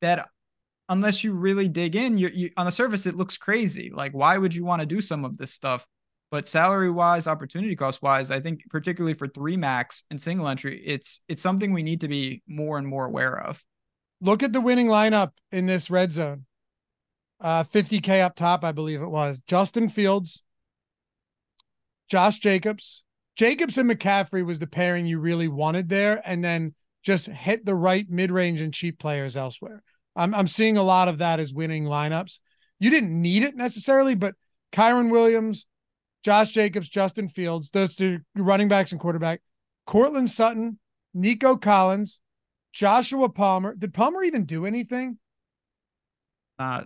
that, 0.00 0.28
unless 0.88 1.22
you 1.22 1.32
really 1.32 1.68
dig 1.68 1.94
in, 1.94 2.18
you 2.18 2.28
you 2.34 2.50
on 2.56 2.66
the 2.66 2.72
surface 2.72 3.06
it 3.06 3.14
looks 3.14 3.38
crazy. 3.38 3.90
Like, 3.94 4.12
why 4.12 4.36
would 4.36 4.52
you 4.52 4.64
want 4.64 4.80
to 4.80 4.86
do 4.86 5.00
some 5.00 5.24
of 5.24 5.38
this 5.38 5.52
stuff? 5.52 5.86
But 6.32 6.44
salary 6.44 6.90
wise, 6.90 7.28
opportunity 7.28 7.76
cost 7.76 8.02
wise, 8.02 8.32
I 8.32 8.40
think 8.40 8.62
particularly 8.68 9.14
for 9.14 9.28
three 9.28 9.56
max 9.56 10.02
and 10.10 10.20
single 10.20 10.48
entry, 10.48 10.82
it's 10.84 11.20
it's 11.28 11.40
something 11.40 11.72
we 11.72 11.84
need 11.84 12.00
to 12.00 12.08
be 12.08 12.42
more 12.48 12.78
and 12.78 12.86
more 12.86 13.06
aware 13.06 13.40
of. 13.40 13.62
Look 14.20 14.42
at 14.42 14.52
the 14.52 14.60
winning 14.60 14.88
lineup 14.88 15.30
in 15.52 15.66
this 15.66 15.88
red 15.88 16.12
zone. 16.12 16.46
Uh, 17.40 17.62
50k 17.62 18.22
up 18.22 18.34
top, 18.34 18.64
I 18.64 18.72
believe 18.72 19.02
it 19.02 19.08
was. 19.08 19.40
Justin 19.46 19.88
Fields, 19.88 20.42
Josh 22.08 22.38
Jacobs, 22.38 23.04
Jacobs 23.36 23.78
and 23.78 23.88
McCaffrey 23.90 24.44
was 24.44 24.58
the 24.58 24.66
pairing 24.66 25.06
you 25.06 25.18
really 25.18 25.48
wanted 25.48 25.88
there, 25.88 26.22
and 26.24 26.42
then 26.42 26.74
just 27.02 27.26
hit 27.26 27.64
the 27.64 27.74
right 27.74 28.06
mid 28.08 28.30
range 28.30 28.60
and 28.60 28.74
cheap 28.74 28.98
players 28.98 29.36
elsewhere. 29.36 29.82
I'm 30.16 30.34
I'm 30.34 30.48
seeing 30.48 30.76
a 30.76 30.82
lot 30.82 31.08
of 31.08 31.18
that 31.18 31.38
as 31.38 31.54
winning 31.54 31.84
lineups. 31.84 32.40
You 32.80 32.90
didn't 32.90 33.20
need 33.20 33.42
it 33.42 33.56
necessarily, 33.56 34.14
but 34.14 34.34
Kyren 34.72 35.10
Williams, 35.10 35.66
Josh 36.24 36.50
Jacobs, 36.50 36.88
Justin 36.88 37.28
Fields, 37.28 37.70
those 37.70 37.94
two 37.94 38.20
running 38.34 38.68
backs 38.68 38.92
and 38.92 39.00
quarterback, 39.00 39.40
Courtland 39.86 40.30
Sutton, 40.30 40.78
Nico 41.14 41.56
Collins, 41.56 42.20
Joshua 42.72 43.28
Palmer. 43.28 43.74
Did 43.74 43.94
Palmer 43.94 44.22
even 44.22 44.44
do 44.44 44.66
anything? 44.66 45.18
Uh, 46.58 46.84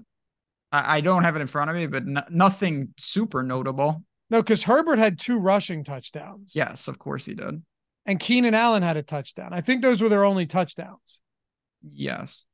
I, 0.71 0.99
I 0.99 1.01
don't 1.01 1.23
have 1.23 1.37
it 1.37 1.41
in 1.41 1.47
front 1.47 1.71
of 1.71 1.77
me, 1.77 1.87
but 1.87 2.31
nothing 2.31 2.95
super 2.99 3.43
notable. 3.43 4.05
No, 4.31 4.43
because 4.43 4.63
Herbert 4.63 4.99
had 4.99 5.19
two 5.19 5.39
rushing 5.39 5.85
touchdowns. 5.85 6.53
Yes, 6.55 6.89
of 6.89 6.99
course 6.99 7.27
he 7.27 7.35
did. 7.35 7.63
And 8.07 8.19
Keenan 8.19 8.55
Allen 8.55 8.83
had 8.83 8.97
a 8.97 9.03
touchdown. 9.03 9.53
I 9.53 9.61
think 9.61 9.83
those 9.83 10.01
were 10.01 10.09
their 10.09 10.25
only 10.25 10.47
touchdowns. 10.47 11.21
Yes. 11.83 12.45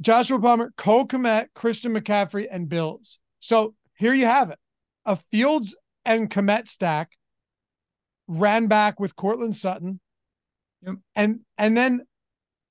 Joshua 0.00 0.38
Palmer, 0.38 0.72
Cole 0.76 1.06
Kmet, 1.06 1.48
Christian 1.54 1.94
McCaffrey, 1.94 2.46
and 2.50 2.68
Bills. 2.68 3.18
So 3.38 3.74
here 3.94 4.14
you 4.14 4.26
have 4.26 4.50
it 4.50 4.58
a 5.04 5.16
Fields 5.16 5.76
and 6.04 6.30
Kmet 6.30 6.68
stack 6.68 7.12
ran 8.26 8.66
back 8.66 9.00
with 9.00 9.16
Courtland 9.16 9.56
Sutton. 9.56 10.00
Yep. 10.82 10.94
And 11.14 11.40
and 11.58 11.76
then 11.76 12.02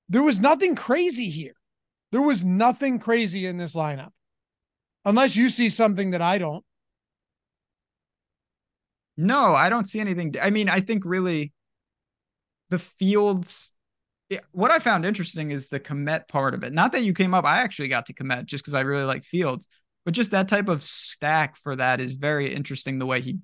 there 0.08 0.22
was 0.22 0.40
nothing 0.40 0.74
crazy 0.74 1.30
here. 1.30 1.54
There 2.12 2.22
was 2.22 2.44
nothing 2.44 2.98
crazy 2.98 3.46
in 3.46 3.56
this 3.56 3.74
lineup. 3.74 4.10
Unless 5.04 5.36
you 5.36 5.48
see 5.48 5.68
something 5.68 6.10
that 6.10 6.22
I 6.22 6.38
don't. 6.38 6.64
No, 9.20 9.54
I 9.54 9.68
don't 9.68 9.84
see 9.84 10.00
anything. 10.00 10.34
I 10.40 10.48
mean, 10.48 10.70
I 10.70 10.80
think 10.80 11.04
really 11.04 11.52
the 12.70 12.78
Fields 12.78 13.72
eh, 14.30 14.38
what 14.52 14.70
I 14.70 14.78
found 14.78 15.04
interesting 15.04 15.50
is 15.50 15.68
the 15.68 15.78
Kmet 15.78 16.26
part 16.26 16.54
of 16.54 16.64
it. 16.64 16.72
Not 16.72 16.92
that 16.92 17.04
you 17.04 17.12
came 17.12 17.34
up, 17.34 17.44
I 17.44 17.58
actually 17.58 17.88
got 17.88 18.06
to 18.06 18.14
Kmet 18.14 18.46
just 18.46 18.64
because 18.64 18.74
I 18.74 18.80
really 18.80 19.04
liked 19.04 19.26
Fields. 19.26 19.68
But 20.06 20.14
just 20.14 20.30
that 20.30 20.48
type 20.48 20.68
of 20.68 20.82
stack 20.82 21.56
for 21.56 21.76
that 21.76 22.00
is 22.00 22.12
very 22.12 22.54
interesting 22.54 22.98
the 22.98 23.06
way 23.06 23.20
he 23.20 23.38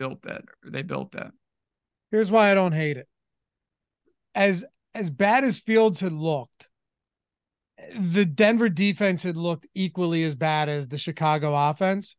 built 0.00 0.22
that 0.22 0.42
or 0.64 0.70
they 0.70 0.82
built 0.82 1.12
that. 1.12 1.30
Here's 2.10 2.30
why 2.30 2.50
I 2.50 2.54
don't 2.54 2.72
hate 2.72 2.96
it. 2.96 3.06
As 4.34 4.64
as 4.94 5.08
bad 5.08 5.44
as 5.44 5.60
Fields 5.60 6.00
had 6.00 6.12
looked, 6.12 6.68
eh, 7.78 7.96
the 7.96 8.24
Denver 8.24 8.68
defense 8.68 9.22
had 9.22 9.36
looked 9.36 9.68
equally 9.72 10.24
as 10.24 10.34
bad 10.34 10.68
as 10.68 10.88
the 10.88 10.98
Chicago 10.98 11.54
offense. 11.54 12.16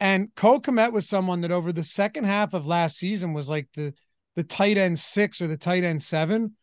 And 0.00 0.34
Cole 0.34 0.60
Kmet 0.60 0.92
was 0.92 1.08
someone 1.08 1.42
that 1.42 1.52
over 1.52 1.72
the 1.72 1.84
second 1.84 2.24
half 2.24 2.54
of 2.54 2.66
last 2.66 2.96
season 2.96 3.34
was 3.34 3.50
like 3.50 3.68
the 3.74 3.94
the 4.36 4.42
tight 4.44 4.78
end 4.78 4.98
six 4.98 5.40
or 5.40 5.46
the 5.46 5.56
tight 5.56 5.84
end 5.84 6.02
seven. 6.02 6.56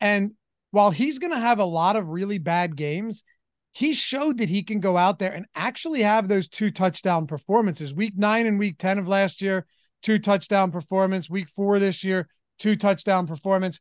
And 0.00 0.32
while 0.72 0.90
he's 0.90 1.18
going 1.18 1.32
to 1.32 1.38
have 1.38 1.60
a 1.60 1.64
lot 1.64 1.96
of 1.96 2.08
really 2.08 2.38
bad 2.38 2.76
games, 2.76 3.24
he 3.72 3.92
showed 3.92 4.38
that 4.38 4.48
he 4.48 4.62
can 4.62 4.80
go 4.80 4.96
out 4.96 5.18
there 5.18 5.32
and 5.32 5.46
actually 5.54 6.02
have 6.02 6.28
those 6.28 6.48
two 6.48 6.70
touchdown 6.70 7.26
performances. 7.26 7.94
Week 7.94 8.14
nine 8.16 8.46
and 8.46 8.58
week 8.58 8.78
10 8.78 8.98
of 8.98 9.08
last 9.08 9.40
year, 9.40 9.66
two 10.02 10.18
touchdown 10.18 10.70
performance. 10.70 11.30
Week 11.30 11.48
four 11.48 11.78
this 11.78 12.04
year, 12.04 12.28
two 12.58 12.76
touchdown 12.76 13.26
performance. 13.26 13.80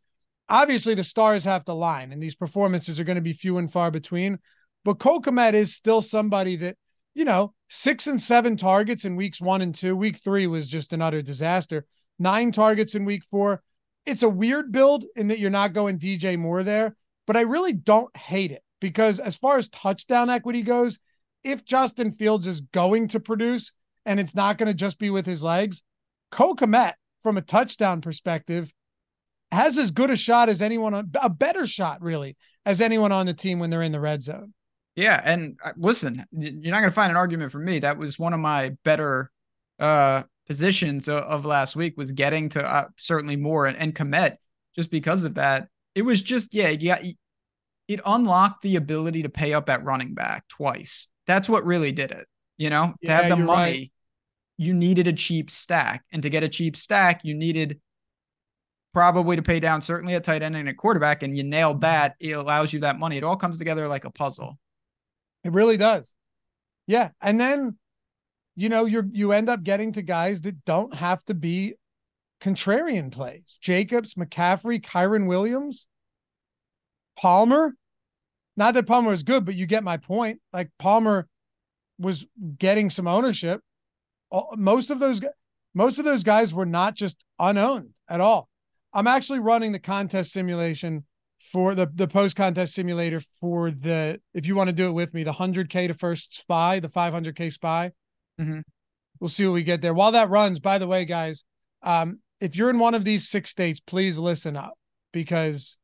Obviously, 0.50 0.96
the 0.96 1.04
stars 1.04 1.46
have 1.46 1.66
to 1.66 1.74
line, 1.74 2.12
and 2.12 2.22
these 2.22 2.36
performances 2.36 3.00
are 3.00 3.04
going 3.04 3.16
to 3.16 3.22
be 3.22 3.34
few 3.34 3.58
and 3.58 3.72
far 3.72 3.92
between. 3.92 4.40
But 4.84 5.00
Cole 5.00 5.22
Kmet 5.22 5.54
is 5.54 5.74
still 5.74 6.02
somebody 6.02 6.58
that, 6.58 6.76
you 7.14 7.26
know, 7.26 7.54
six 7.70 8.08
and 8.08 8.22
seven 8.22 8.58
targets 8.58 9.06
in 9.06 9.16
weeks 9.16 9.42
one 9.42 9.62
and 9.62 9.74
two. 9.74 9.96
Week 9.96 10.18
three 10.18 10.48
was 10.48 10.68
just 10.68 10.94
an 10.94 11.02
utter 11.02 11.22
disaster. 11.22 11.86
Nine 12.20 12.52
targets 12.52 12.96
in 12.96 13.06
week 13.06 13.24
four. 13.24 13.62
It's 14.06 14.24
a 14.24 14.30
weird 14.30 14.72
build 14.72 15.06
in 15.16 15.28
that 15.30 15.40
you're 15.40 15.50
not 15.50 15.74
going 15.74 16.00
DJ 16.00 16.38
Moore 16.38 16.64
there, 16.64 16.96
but 17.26 17.38
I 17.38 17.42
really 17.42 17.74
don't 17.74 18.16
hate 18.18 18.52
it 18.52 18.64
because 18.82 19.20
as 19.20 19.38
far 19.38 19.58
as 19.58 19.70
touchdown 19.70 20.30
equity 20.30 20.62
goes, 20.62 21.00
if 21.44 21.66
Justin 21.66 22.12
Fields 22.12 22.48
is 22.48 22.62
going 22.62 23.10
to 23.10 23.20
produce 23.20 23.72
and 24.06 24.20
it's 24.20 24.36
not 24.36 24.58
going 24.58 24.68
to 24.68 24.74
just 24.74 25.00
be 25.00 25.10
with 25.10 25.26
his 25.26 25.44
legs, 25.44 25.84
Cole 26.32 26.56
Kmet, 26.56 26.94
from 27.22 27.38
a 27.38 27.42
touchdown 27.42 28.02
perspective, 28.02 28.72
has 29.52 29.78
as 29.78 29.92
good 29.92 30.10
a 30.10 30.16
shot 30.16 30.50
as 30.50 30.62
anyone 30.62 30.94
on 30.94 31.12
a 31.22 31.30
better 31.30 31.66
shot, 31.66 32.02
really, 32.02 32.36
as 32.66 32.82
anyone 32.82 33.12
on 33.12 33.26
the 33.26 33.34
team 33.34 33.60
when 33.60 33.70
they're 33.70 33.84
in 33.84 33.92
the 33.92 34.00
red 34.00 34.22
zone. 34.24 34.54
Yeah, 34.96 35.22
and 35.24 35.58
uh, 35.64 35.72
listen, 35.76 36.24
you're 36.32 36.72
not 36.72 36.80
going 36.80 36.92
to 36.92 36.92
find 36.92 37.10
an 37.10 37.18
argument 37.18 37.52
from 37.52 37.66
me. 37.66 37.80
That 37.80 37.98
was 37.98 38.20
one 38.20 38.34
of 38.34 38.40
my 38.40 38.76
better 38.84 39.32
uh 39.80 40.24
positions 40.46 41.08
of, 41.08 41.22
of 41.22 41.46
last 41.46 41.76
week 41.76 41.98
was 41.98 42.12
getting 42.12 42.50
to 42.50 42.64
uh, 42.64 42.88
certainly 42.98 43.36
Moore 43.36 43.66
and, 43.66 43.78
and 43.78 43.96
Kmet 43.96 44.36
just 44.76 44.92
because 44.92 45.24
of 45.24 45.36
that. 45.36 45.68
It 45.96 46.04
was 46.04 46.22
just 46.22 46.54
yeah, 46.54 46.70
yeah, 46.70 47.02
it 47.88 48.02
unlocked 48.06 48.62
the 48.62 48.76
ability 48.76 49.24
to 49.24 49.30
pay 49.30 49.54
up 49.54 49.70
at 49.70 49.84
running 49.84 50.14
back 50.14 50.48
twice. 50.48 51.08
That's 51.28 51.50
what 51.50 51.66
really 51.66 51.92
did 51.92 52.12
it. 52.12 52.28
You 52.58 52.70
know, 52.70 52.94
yeah, 53.02 53.18
to 53.18 53.24
have 53.24 53.38
the 53.38 53.44
money, 53.44 53.72
right. 53.72 53.92
you 54.58 54.74
needed 54.74 55.08
a 55.08 55.14
cheap 55.14 55.50
stack. 55.50 56.04
And 56.12 56.22
to 56.24 56.30
get 56.30 56.44
a 56.44 56.50
cheap 56.50 56.76
stack, 56.76 57.22
you 57.24 57.34
needed 57.34 57.80
probably 58.94 59.36
to 59.36 59.42
pay 59.42 59.60
down 59.60 59.82
certainly 59.82 60.14
a 60.14 60.20
tight 60.20 60.44
end 60.44 60.56
and 60.56 60.70
a 60.70 60.74
quarterback. 60.74 61.24
And 61.24 61.36
you 61.36 61.44
nailed 61.44 61.82
that. 61.82 62.16
It 62.20 62.32
allows 62.32 62.74
you 62.74 62.82
that 62.82 63.00
money. 63.00 63.18
It 63.18 63.24
all 63.24 63.36
comes 63.36 63.58
together 63.58 63.88
like 63.88 64.06
a 64.06 64.12
puzzle. 64.12 64.60
It 65.44 65.52
really 65.52 65.78
does. 65.78 66.16
Yeah. 66.88 67.10
And 67.22 67.40
then, 67.40 67.78
you 68.56 68.70
know, 68.70 68.86
you're 68.86 69.08
you 69.12 69.32
end 69.32 69.50
up 69.50 69.64
getting 69.64 69.94
to 69.94 70.02
guys 70.02 70.42
that 70.42 70.64
don't 70.66 70.94
have 70.94 71.24
to 71.26 71.34
be 71.34 71.76
contrarian 72.42 73.12
plays. 73.12 73.58
Jacobs, 73.62 74.16
McCaffrey, 74.16 74.82
Kyren 74.82 75.28
Williams, 75.28 75.88
Palmer. 77.18 77.74
Not 78.56 78.76
that 78.76 78.86
Palmer 78.86 79.14
is 79.14 79.24
good, 79.24 79.46
but 79.46 79.56
you 79.56 79.66
get 79.66 79.84
my 79.84 79.98
point. 79.98 80.40
Like 80.52 80.70
Palmer 80.78 81.28
was 81.98 82.26
getting 82.58 82.90
some 82.90 83.08
ownership. 83.08 83.62
Most 84.56 84.90
of 84.90 85.00
those 85.00 85.22
most 85.74 86.00
of 86.00 86.06
those 86.06 86.24
guys 86.24 86.54
were 86.54 86.66
not 86.66 86.96
just 86.96 87.24
unowned 87.40 87.94
at 88.08 88.22
all. 88.22 88.48
I'm 88.94 89.08
actually 89.08 89.40
running 89.40 89.72
the 89.72 89.80
contest 89.80 90.32
simulation 90.32 91.04
for 91.52 91.76
the 91.76 91.88
the 91.94 92.08
post 92.08 92.36
contest 92.36 92.74
simulator 92.74 93.20
for 93.42 93.70
the 93.70 94.20
if 94.34 94.46
you 94.48 94.56
want 94.56 94.70
to 94.70 94.74
do 94.74 94.88
it 94.88 94.94
with 94.94 95.14
me 95.14 95.24
the 95.24 95.34
100k 95.34 95.88
to 95.88 95.94
first 95.94 96.36
spy 96.36 96.80
the 96.80 96.88
500k 96.88 97.52
spy. 97.52 97.92
Mm-hmm. 98.40 98.62
we'll 99.20 99.30
see 99.30 99.46
what 99.46 99.54
we 99.54 99.64
get 99.64 99.82
there. 99.82 99.94
While 99.94 100.14
that 100.14 100.30
runs 100.30 100.60
by 100.60 100.78
the 100.78 100.88
way 100.88 101.06
guys 101.06 101.44
um 101.82 102.20
if 102.40 102.56
you're 102.56 102.70
in 102.70 102.80
one 102.80 102.96
of 102.96 103.04
these 103.04 103.28
six 103.28 103.50
states 103.50 103.80
please 103.80 104.18
listen 104.18 104.56
up 104.56 104.74
because 105.12 105.78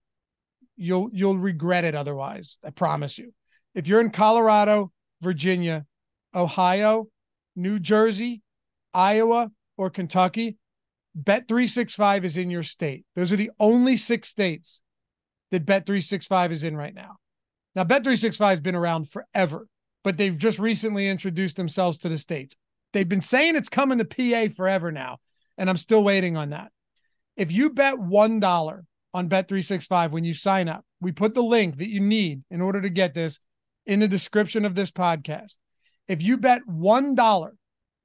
you'll 0.77 1.09
you'll 1.11 1.37
regret 1.37 1.83
it 1.83 1.93
otherwise 1.93 2.57
i 2.63 2.69
promise 2.69 3.17
you. 3.17 3.33
If 3.75 3.87
you're 3.87 4.01
in 4.01 4.11
colorado 4.11 4.91
virginia 5.21 5.85
ohio 6.33 7.07
new 7.55 7.79
jersey 7.79 8.41
iowa 8.93 9.51
or 9.77 9.89
kentucky 9.89 10.57
bet 11.15 11.47
365 11.47 12.23
is 12.23 12.37
in 12.37 12.49
your 12.49 12.63
state. 12.63 13.05
Those 13.15 13.31
are 13.31 13.35
the 13.35 13.51
only 13.59 13.97
six 13.97 14.29
states 14.29 14.81
that 15.51 15.65
Bet365 15.65 16.51
is 16.51 16.63
in 16.63 16.77
right 16.77 16.93
now. 16.93 17.17
Now, 17.75 17.83
Bet365 17.83 18.49
has 18.49 18.59
been 18.59 18.75
around 18.75 19.09
forever, 19.09 19.67
but 20.03 20.17
they've 20.17 20.37
just 20.37 20.59
recently 20.59 21.07
introduced 21.07 21.57
themselves 21.57 21.99
to 21.99 22.09
the 22.09 22.17
States. 22.17 22.55
They've 22.93 23.07
been 23.07 23.21
saying 23.21 23.55
it's 23.55 23.69
coming 23.69 23.99
to 23.99 24.05
PA 24.05 24.53
forever 24.55 24.91
now, 24.91 25.17
and 25.57 25.69
I'm 25.69 25.77
still 25.77 26.03
waiting 26.03 26.35
on 26.35 26.49
that. 26.49 26.71
If 27.37 27.51
you 27.51 27.69
bet 27.69 27.95
$1 27.95 28.81
on 29.13 29.29
Bet365 29.29 30.11
when 30.11 30.23
you 30.23 30.33
sign 30.33 30.67
up, 30.67 30.83
we 30.99 31.11
put 31.11 31.33
the 31.33 31.43
link 31.43 31.77
that 31.77 31.89
you 31.89 32.01
need 32.01 32.43
in 32.49 32.61
order 32.61 32.81
to 32.81 32.89
get 32.89 33.13
this 33.13 33.39
in 33.85 33.99
the 33.99 34.07
description 34.07 34.65
of 34.65 34.75
this 34.75 34.91
podcast. 34.91 35.57
If 36.07 36.21
you 36.21 36.37
bet 36.37 36.61
$1, 36.67 37.49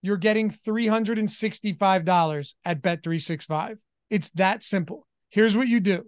you're 0.02 0.16
getting 0.18 0.50
$365 0.50 2.54
at 2.64 2.82
Bet365. 2.82 3.78
It's 4.10 4.30
that 4.30 4.62
simple. 4.62 5.06
Here's 5.30 5.56
what 5.56 5.68
you 5.68 5.80
do 5.80 6.04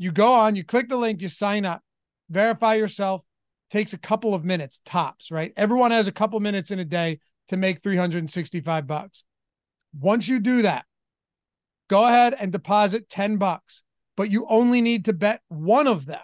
you 0.00 0.10
go 0.10 0.32
on, 0.32 0.56
you 0.56 0.64
click 0.64 0.88
the 0.88 0.96
link, 0.96 1.20
you 1.20 1.28
sign 1.28 1.66
up, 1.66 1.82
verify 2.30 2.74
yourself. 2.74 3.22
Takes 3.70 3.92
a 3.92 3.98
couple 3.98 4.34
of 4.34 4.44
minutes 4.44 4.80
tops, 4.84 5.30
right? 5.30 5.52
Everyone 5.56 5.90
has 5.90 6.08
a 6.08 6.12
couple 6.12 6.40
minutes 6.40 6.70
in 6.70 6.80
a 6.80 6.84
day 6.84 7.20
to 7.48 7.58
make 7.58 7.82
365 7.82 8.86
bucks. 8.86 9.24
Once 10.00 10.26
you 10.26 10.40
do 10.40 10.62
that, 10.62 10.86
go 11.88 12.04
ahead 12.04 12.34
and 12.36 12.50
deposit 12.50 13.10
10 13.10 13.36
bucks, 13.36 13.82
but 14.16 14.30
you 14.30 14.46
only 14.48 14.80
need 14.80 15.04
to 15.04 15.12
bet 15.12 15.42
one 15.48 15.86
of 15.86 16.06
them. 16.06 16.18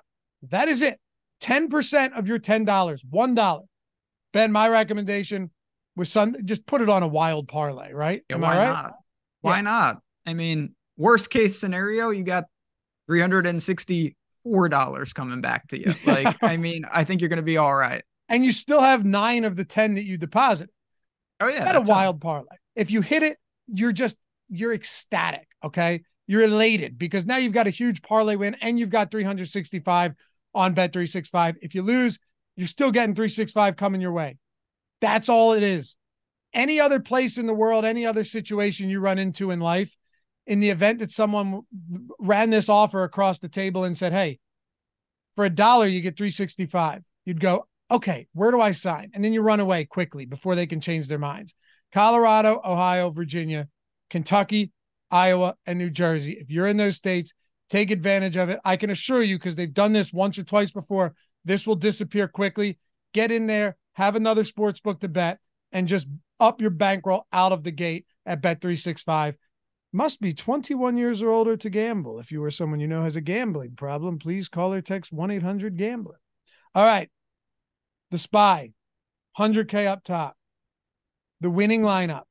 That 0.49 0.69
is 0.69 0.81
it. 0.81 0.99
10% 1.43 2.19
of 2.19 2.27
your 2.27 2.39
$10, 2.39 2.65
$1. 2.67 3.61
Ben, 4.33 4.53
my 4.53 4.69
recommendation 4.69 5.51
was 5.97 6.11
Sun 6.11 6.37
just 6.47 6.65
put 6.67 6.81
it 6.81 6.89
on 6.89 7.03
a 7.03 7.09
wild 7.09 7.47
parlay, 7.47 7.93
right? 7.93 8.23
Yeah, 8.31 8.37
why 8.37 8.57
right? 8.57 8.73
not? 8.73 8.95
Why 9.43 9.57
yeah. 9.57 9.63
not? 9.63 9.99
I 10.25 10.33
mean, 10.35 10.75
worst 10.97 11.31
case 11.31 11.59
scenario, 11.59 12.11
you 12.11 12.25
got 12.25 12.47
$364 13.11 15.15
coming 15.15 15.41
back 15.41 15.69
to 15.69 15.79
you. 15.79 15.95
Like, 16.07 16.37
I 16.43 16.57
mean, 16.57 16.85
I 16.93 17.05
think 17.05 17.21
you're 17.21 17.29
going 17.29 17.39
to 17.39 17.43
be 17.43 17.57
all 17.57 17.75
right. 17.75 18.03
And 18.29 18.45
you 18.45 18.53
still 18.53 18.81
have 18.81 19.05
nine 19.05 19.45
of 19.45 19.57
the 19.57 19.65
10 19.65 19.97
that 19.97 20.05
you 20.05 20.19
deposit. 20.19 20.71
Oh, 21.41 21.49
yeah. 21.49 21.65
That's 21.65 21.89
a 21.89 21.93
wild 21.93 22.21
parlay. 22.21 22.57
If 22.75 22.91
you 22.91 23.03
hit 23.03 23.23
it, 23.23 23.39
you're 23.69 23.93
just, 23.93 24.17
you're 24.49 24.75
ecstatic. 24.75 25.47
Okay. 25.65 26.03
You're 26.27 26.43
elated 26.43 26.99
because 26.99 27.25
now 27.25 27.37
you've 27.37 27.53
got 27.53 27.69
a 27.69 27.71
huge 27.71 28.03
parlay 28.03 28.35
win 28.35 28.57
and 28.61 28.79
you've 28.79 28.91
got 28.91 29.11
365 29.11 30.15
on 30.55 30.75
bet 30.75 30.93
365. 30.93 31.57
If 31.63 31.75
you 31.75 31.83
lose, 31.83 32.19
you're 32.57 32.67
still 32.67 32.91
getting 32.91 33.15
365 33.15 33.77
coming 33.77 34.01
your 34.01 34.13
way. 34.13 34.39
That's 35.01 35.29
all 35.29 35.53
it 35.53 35.63
is. 35.63 35.97
Any 36.53 36.81
other 36.81 37.01
place 37.01 37.39
in 37.39 37.47
the 37.47 37.55
world, 37.55 37.85
any 37.85 38.07
other 38.07 38.25
situation 38.25 38.89
you 38.89 39.01
run 39.01 39.19
into 39.19 39.51
in 39.51 39.61
life, 39.61 39.95
in 40.47 40.61
the 40.61 40.71
event 40.71 41.01
that 41.01 41.11
someone 41.11 41.63
ran 42.19 42.51
this 42.51 42.69
offer 42.69 43.03
across 43.03 43.39
the 43.39 43.49
table 43.49 43.85
and 43.85 43.97
said, 43.97 44.13
Hey, 44.13 44.39
for 45.35 45.45
a 45.45 45.51
dollar, 45.51 45.87
you 45.87 46.01
get 46.01 46.17
365, 46.17 47.03
you'd 47.25 47.41
go, 47.41 47.67
Okay, 47.91 48.27
where 48.33 48.51
do 48.51 48.61
I 48.61 48.73
sign? 48.73 49.11
And 49.15 49.25
then 49.25 49.33
you 49.33 49.43
run 49.43 49.61
away 49.61 49.85
quickly 49.85 50.27
before 50.27 50.55
they 50.55 50.67
can 50.67 50.81
change 50.81 51.09
their 51.09 51.19
minds. 51.19 51.55
Colorado, 51.93 52.61
Ohio, 52.65 53.11
Virginia, 53.11 53.69
Kentucky, 54.11 54.73
Iowa, 55.11 55.55
and 55.67 55.79
New 55.79 55.91
Jersey. 55.91 56.33
If 56.33 56.51
you're 56.51 56.67
in 56.67 56.77
those 56.77 56.97
states, 56.97 57.33
take 57.71 57.91
advantage 57.91 58.37
of 58.37 58.49
it. 58.49 58.59
I 58.65 58.77
can 58.77 58.91
assure 58.91 59.23
you, 59.23 59.39
because 59.39 59.55
they've 59.55 59.73
done 59.73 59.93
this 59.93 60.13
once 60.13 60.37
or 60.37 60.43
twice 60.43 60.73
before, 60.73 61.15
this 61.45 61.67
will 61.67 61.77
disappear 61.77 62.27
quickly. 62.27 62.79
Get 63.15 63.31
in 63.31 63.47
there, 63.47 63.77
have 63.95 64.17
another 64.17 64.43
sports 64.43 64.81
book 64.81 65.01
to 65.01 65.09
bet, 65.09 65.39
and 65.71 65.87
just 65.87 66.09
up 66.41 66.61
your 66.61 66.71
bankroll 66.71 67.27
out 67.33 67.53
of 67.53 67.63
the 67.63 67.71
gate 67.71 68.07
at 68.25 68.43
Bet365 68.43 69.37
must 69.97 70.21
be 70.21 70.35
21 70.35 70.99
years 70.99 71.23
or 71.23 71.31
older 71.31 71.57
to 71.57 71.71
gamble. 71.71 72.21
If 72.21 72.31
you 72.31 72.45
or 72.45 72.51
someone 72.51 72.81
you 72.81 72.87
know 72.87 73.03
has 73.03 73.17
a 73.17 73.21
gambling 73.23 73.77
problem, 73.77 74.19
please 74.19 74.47
call 74.47 74.75
or 74.75 74.83
text 74.83 75.11
1 75.11 75.31
800 75.31 75.77
Gambler. 75.79 76.21
All 76.75 76.85
right. 76.85 77.09
The 78.11 78.19
spy, 78.19 78.73
100K 79.39 79.87
up 79.87 80.05
top. 80.05 80.37
The 81.41 81.51
winning 81.51 81.81
lineup. 81.81 82.25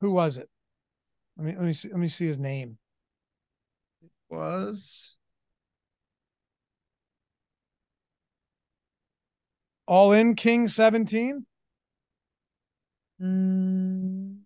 Who 0.00 0.12
was 0.12 0.38
it? 0.38 0.48
Let 1.36 1.46
me, 1.46 1.52
let 1.56 1.64
me 1.66 1.72
see, 1.74 1.88
let 1.88 1.98
me 1.98 2.08
see 2.08 2.26
his 2.26 2.38
name. 2.38 2.78
It 4.02 4.10
was 4.30 5.16
All 9.86 10.12
in 10.12 10.36
King 10.36 10.68
17? 10.68 11.44
Mm, 13.20 14.38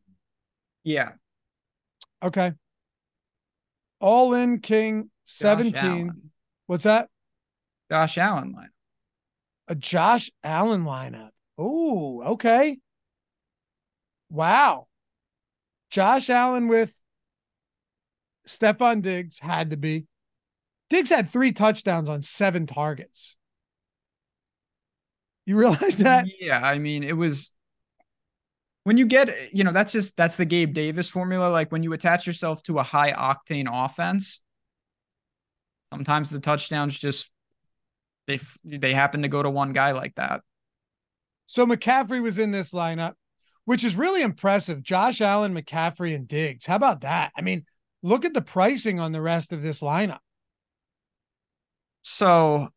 yeah. 0.82 1.12
Okay. 2.22 2.52
All 4.00 4.34
in 4.34 4.60
King 4.60 5.10
17. 5.24 6.12
What's 6.66 6.84
that? 6.84 7.08
Josh 7.90 8.18
Allen 8.18 8.52
line. 8.52 8.70
A 9.68 9.74
Josh 9.74 10.30
Allen 10.42 10.84
lineup. 10.84 11.30
Oh, 11.58 12.22
okay. 12.32 12.78
Wow. 14.30 14.86
Josh 15.90 16.30
Allen 16.30 16.68
with 16.68 17.00
Stefon 18.46 19.02
Diggs 19.02 19.38
had 19.38 19.70
to 19.70 19.76
be. 19.76 20.06
Diggs 20.90 21.10
had 21.10 21.28
three 21.28 21.52
touchdowns 21.52 22.08
on 22.08 22.22
seven 22.22 22.66
targets. 22.66 23.36
You 25.46 25.56
realize 25.56 25.98
that? 25.98 26.26
Yeah, 26.40 26.60
I 26.62 26.78
mean, 26.78 27.02
it 27.02 27.16
was 27.16 27.52
when 28.86 28.96
you 28.96 29.04
get, 29.04 29.52
you 29.52 29.64
know, 29.64 29.72
that's 29.72 29.90
just 29.90 30.16
that's 30.16 30.36
the 30.36 30.44
Gabe 30.44 30.72
Davis 30.72 31.08
formula. 31.08 31.50
Like 31.50 31.72
when 31.72 31.82
you 31.82 31.92
attach 31.92 32.24
yourself 32.24 32.62
to 32.62 32.78
a 32.78 32.84
high 32.84 33.10
octane 33.10 33.66
offense, 33.68 34.42
sometimes 35.92 36.30
the 36.30 36.38
touchdowns 36.38 36.96
just 36.96 37.28
they 38.28 38.38
they 38.62 38.94
happen 38.94 39.22
to 39.22 39.28
go 39.28 39.42
to 39.42 39.50
one 39.50 39.72
guy 39.72 39.90
like 39.90 40.14
that. 40.14 40.42
So 41.46 41.66
McCaffrey 41.66 42.22
was 42.22 42.38
in 42.38 42.52
this 42.52 42.72
lineup, 42.72 43.14
which 43.64 43.82
is 43.82 43.96
really 43.96 44.22
impressive. 44.22 44.84
Josh 44.84 45.20
Allen, 45.20 45.52
McCaffrey, 45.52 46.14
and 46.14 46.28
Diggs. 46.28 46.64
How 46.64 46.76
about 46.76 47.00
that? 47.00 47.32
I 47.36 47.40
mean, 47.40 47.64
look 48.04 48.24
at 48.24 48.34
the 48.34 48.40
pricing 48.40 49.00
on 49.00 49.10
the 49.10 49.20
rest 49.20 49.52
of 49.52 49.62
this 49.62 49.80
lineup. 49.80 50.20
So, 52.02 52.68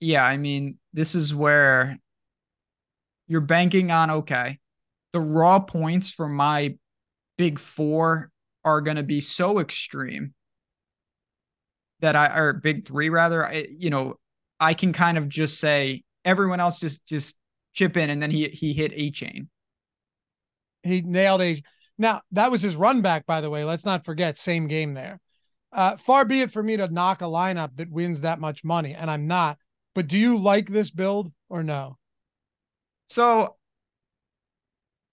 yeah, 0.00 0.24
I 0.24 0.38
mean, 0.38 0.78
this 0.94 1.14
is 1.14 1.34
where 1.34 1.98
you're 3.26 3.42
banking 3.42 3.90
on 3.90 4.10
okay 4.10 4.58
the 5.14 5.20
raw 5.20 5.60
points 5.60 6.10
for 6.10 6.28
my 6.28 6.74
big 7.38 7.60
four 7.60 8.32
are 8.64 8.80
going 8.80 8.96
to 8.96 9.04
be 9.04 9.20
so 9.20 9.60
extreme 9.60 10.34
that 12.00 12.16
I 12.16 12.36
or 12.36 12.52
big 12.52 12.84
three 12.84 13.08
rather. 13.10 13.46
I, 13.46 13.68
you 13.78 13.90
know, 13.90 14.16
I 14.58 14.74
can 14.74 14.92
kind 14.92 15.16
of 15.16 15.28
just 15.28 15.60
say 15.60 16.02
everyone 16.24 16.58
else 16.58 16.80
just 16.80 17.06
just 17.06 17.36
chip 17.74 17.96
in, 17.96 18.10
and 18.10 18.20
then 18.20 18.32
he 18.32 18.48
he 18.48 18.72
hit 18.72 18.92
Achane. 18.92 19.46
He 20.82 21.00
nailed 21.00 21.42
a. 21.42 21.62
Now 21.96 22.22
that 22.32 22.50
was 22.50 22.60
his 22.60 22.74
run 22.74 23.00
back, 23.00 23.24
by 23.24 23.40
the 23.40 23.50
way. 23.50 23.62
Let's 23.62 23.84
not 23.84 24.04
forget, 24.04 24.36
same 24.36 24.66
game 24.66 24.94
there. 24.94 25.20
Uh, 25.72 25.96
far 25.96 26.24
be 26.24 26.40
it 26.40 26.50
for 26.50 26.62
me 26.62 26.76
to 26.76 26.88
knock 26.88 27.22
a 27.22 27.26
lineup 27.26 27.76
that 27.76 27.88
wins 27.88 28.22
that 28.22 28.40
much 28.40 28.64
money, 28.64 28.94
and 28.94 29.08
I'm 29.08 29.28
not. 29.28 29.58
But 29.94 30.08
do 30.08 30.18
you 30.18 30.38
like 30.38 30.68
this 30.68 30.90
build 30.90 31.30
or 31.48 31.62
no? 31.62 31.98
So 33.06 33.54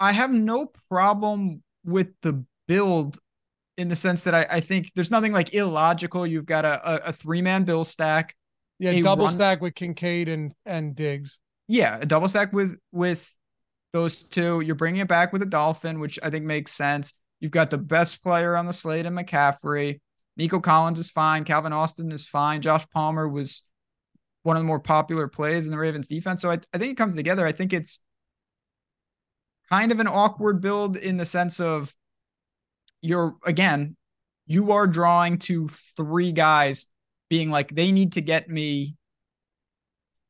I 0.01 0.11
have 0.13 0.31
no 0.31 0.71
problem 0.89 1.61
with 1.85 2.07
the 2.21 2.43
build 2.67 3.19
in 3.77 3.87
the 3.87 3.95
sense 3.95 4.23
that 4.23 4.33
I, 4.33 4.47
I 4.49 4.59
think 4.59 4.91
there's 4.95 5.11
nothing 5.11 5.31
like 5.31 5.53
illogical. 5.53 6.25
You've 6.25 6.47
got 6.47 6.65
a, 6.65 7.07
a, 7.07 7.09
a 7.09 7.13
three 7.13 7.41
man 7.41 7.63
bill 7.63 7.83
stack. 7.83 8.35
Yeah, 8.79 8.99
double 9.01 9.25
run- 9.25 9.33
stack 9.33 9.61
with 9.61 9.75
Kincaid 9.75 10.27
and 10.27 10.53
and 10.65 10.95
Diggs. 10.95 11.39
Yeah, 11.67 11.99
a 12.01 12.05
double 12.05 12.27
stack 12.27 12.51
with 12.51 12.77
with 12.91 13.31
those 13.93 14.23
two. 14.23 14.61
You're 14.61 14.75
bringing 14.75 15.01
it 15.01 15.07
back 15.07 15.31
with 15.31 15.43
a 15.43 15.45
Dolphin, 15.45 15.99
which 15.99 16.17
I 16.23 16.31
think 16.31 16.45
makes 16.45 16.71
sense. 16.73 17.13
You've 17.39 17.51
got 17.51 17.69
the 17.69 17.77
best 17.77 18.23
player 18.23 18.55
on 18.55 18.65
the 18.65 18.73
slate 18.73 19.05
in 19.05 19.13
McCaffrey. 19.13 19.99
Nico 20.35 20.59
Collins 20.59 20.97
is 20.97 21.11
fine. 21.11 21.43
Calvin 21.43 21.73
Austin 21.73 22.11
is 22.11 22.27
fine. 22.27 22.61
Josh 22.61 22.87
Palmer 22.89 23.27
was 23.27 23.63
one 24.43 24.55
of 24.55 24.61
the 24.61 24.67
more 24.67 24.79
popular 24.79 25.27
plays 25.27 25.67
in 25.67 25.71
the 25.71 25.77
Ravens 25.77 26.07
defense. 26.07 26.41
So 26.41 26.49
I, 26.49 26.57
I 26.73 26.79
think 26.79 26.91
it 26.91 26.97
comes 26.97 27.15
together. 27.15 27.45
I 27.45 27.51
think 27.51 27.73
it's 27.73 27.99
kind 29.71 29.91
of 29.91 29.99
an 29.99 30.07
awkward 30.07 30.61
build 30.61 30.97
in 30.97 31.17
the 31.17 31.25
sense 31.25 31.59
of 31.59 31.93
you're, 33.01 33.35
again, 33.45 33.95
you 34.45 34.73
are 34.73 34.85
drawing 34.85 35.37
to 35.37 35.69
three 35.95 36.33
guys 36.33 36.87
being 37.29 37.49
like, 37.49 37.73
they 37.73 37.91
need 37.91 38.13
to 38.13 38.21
get 38.21 38.49
me 38.49 38.95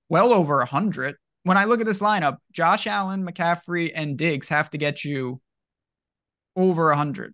well 0.10 0.32
over 0.32 0.56
a 0.56 0.66
100. 0.66 1.16
When 1.44 1.58
I 1.58 1.66
look 1.66 1.80
at 1.80 1.88
this 1.88 2.02
lineup, 2.02 2.38
Josh 2.52 2.86
Allen, 2.86 3.26
McCaffrey, 3.26 3.92
and 3.96 4.16
Diggs 4.16 4.48
have 4.50 4.70
to 4.70 4.78
get 4.78 5.04
you 5.04 5.42
over 6.56 6.88
100 6.90 7.34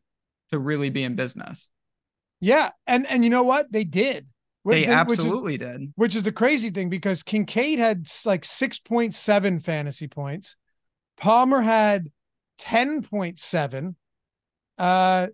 to 0.51 0.59
really 0.59 0.89
be 0.89 1.03
in 1.03 1.15
business. 1.15 1.69
Yeah, 2.39 2.69
and 2.85 3.05
and 3.07 3.23
you 3.23 3.29
know 3.29 3.43
what? 3.43 3.69
They 3.71 3.83
did. 3.83 4.27
They 4.63 4.85
absolutely 4.85 5.53
which 5.53 5.61
is, 5.61 5.71
did. 5.71 5.93
Which 5.95 6.15
is 6.15 6.23
the 6.23 6.31
crazy 6.31 6.69
thing 6.69 6.89
because 6.89 7.23
Kincaid 7.23 7.79
had 7.79 8.05
like 8.25 8.43
6.7 8.43 9.61
fantasy 9.63 10.07
points. 10.07 10.55
Palmer 11.17 11.61
had 11.61 12.11
10.7. 12.59 13.95
Uh 14.77 15.27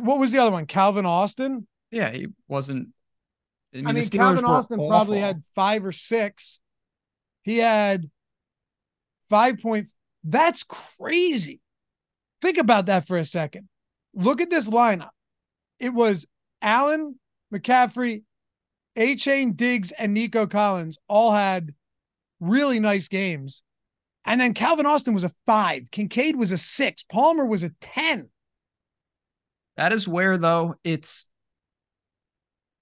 what 0.00 0.18
was 0.18 0.32
the 0.32 0.38
other 0.38 0.50
one? 0.50 0.66
Calvin 0.66 1.06
Austin? 1.06 1.66
Yeah, 1.90 2.10
he 2.10 2.28
wasn't. 2.46 2.88
I 3.74 3.78
mean, 3.78 3.86
I 3.86 3.92
mean, 3.92 4.08
Calvin 4.08 4.44
Austin 4.44 4.78
probably 4.78 5.20
had 5.20 5.42
five 5.54 5.84
or 5.84 5.92
six. 5.92 6.60
He 7.42 7.58
had 7.58 8.08
five 9.28 9.58
point. 9.58 9.88
That's 10.24 10.64
crazy. 10.64 11.60
Think 12.40 12.58
about 12.58 12.86
that 12.86 13.06
for 13.06 13.18
a 13.18 13.24
second. 13.24 13.68
Look 14.14 14.40
at 14.40 14.50
this 14.50 14.68
lineup. 14.68 15.10
It 15.80 15.90
was 15.90 16.26
Allen, 16.62 17.18
McCaffrey, 17.52 18.22
Achane, 18.96 19.56
Diggs, 19.56 19.92
and 19.92 20.14
Nico 20.14 20.46
Collins 20.46 20.98
all 21.08 21.32
had 21.32 21.74
really 22.40 22.80
nice 22.80 23.08
games. 23.08 23.62
And 24.28 24.40
then 24.40 24.54
Calvin 24.54 24.86
Austin 24.86 25.14
was 25.14 25.24
a 25.24 25.32
five. 25.46 25.84
Kincaid 25.90 26.36
was 26.36 26.52
a 26.52 26.58
six. 26.58 27.02
Palmer 27.02 27.46
was 27.46 27.62
a 27.62 27.70
10. 27.80 28.28
That 29.76 29.92
is 29.92 30.06
where 30.06 30.36
though 30.36 30.74
it's 30.84 31.24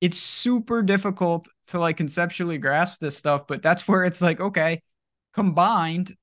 it's 0.00 0.18
super 0.18 0.82
difficult 0.82 1.48
to 1.68 1.78
like 1.78 1.96
conceptually 1.96 2.58
grasp 2.58 3.00
this 3.00 3.16
stuff, 3.16 3.46
but 3.46 3.62
that's 3.62 3.88
where 3.88 4.04
it's 4.04 4.20
like, 4.20 4.40
okay, 4.40 4.82
combined, 5.34 6.14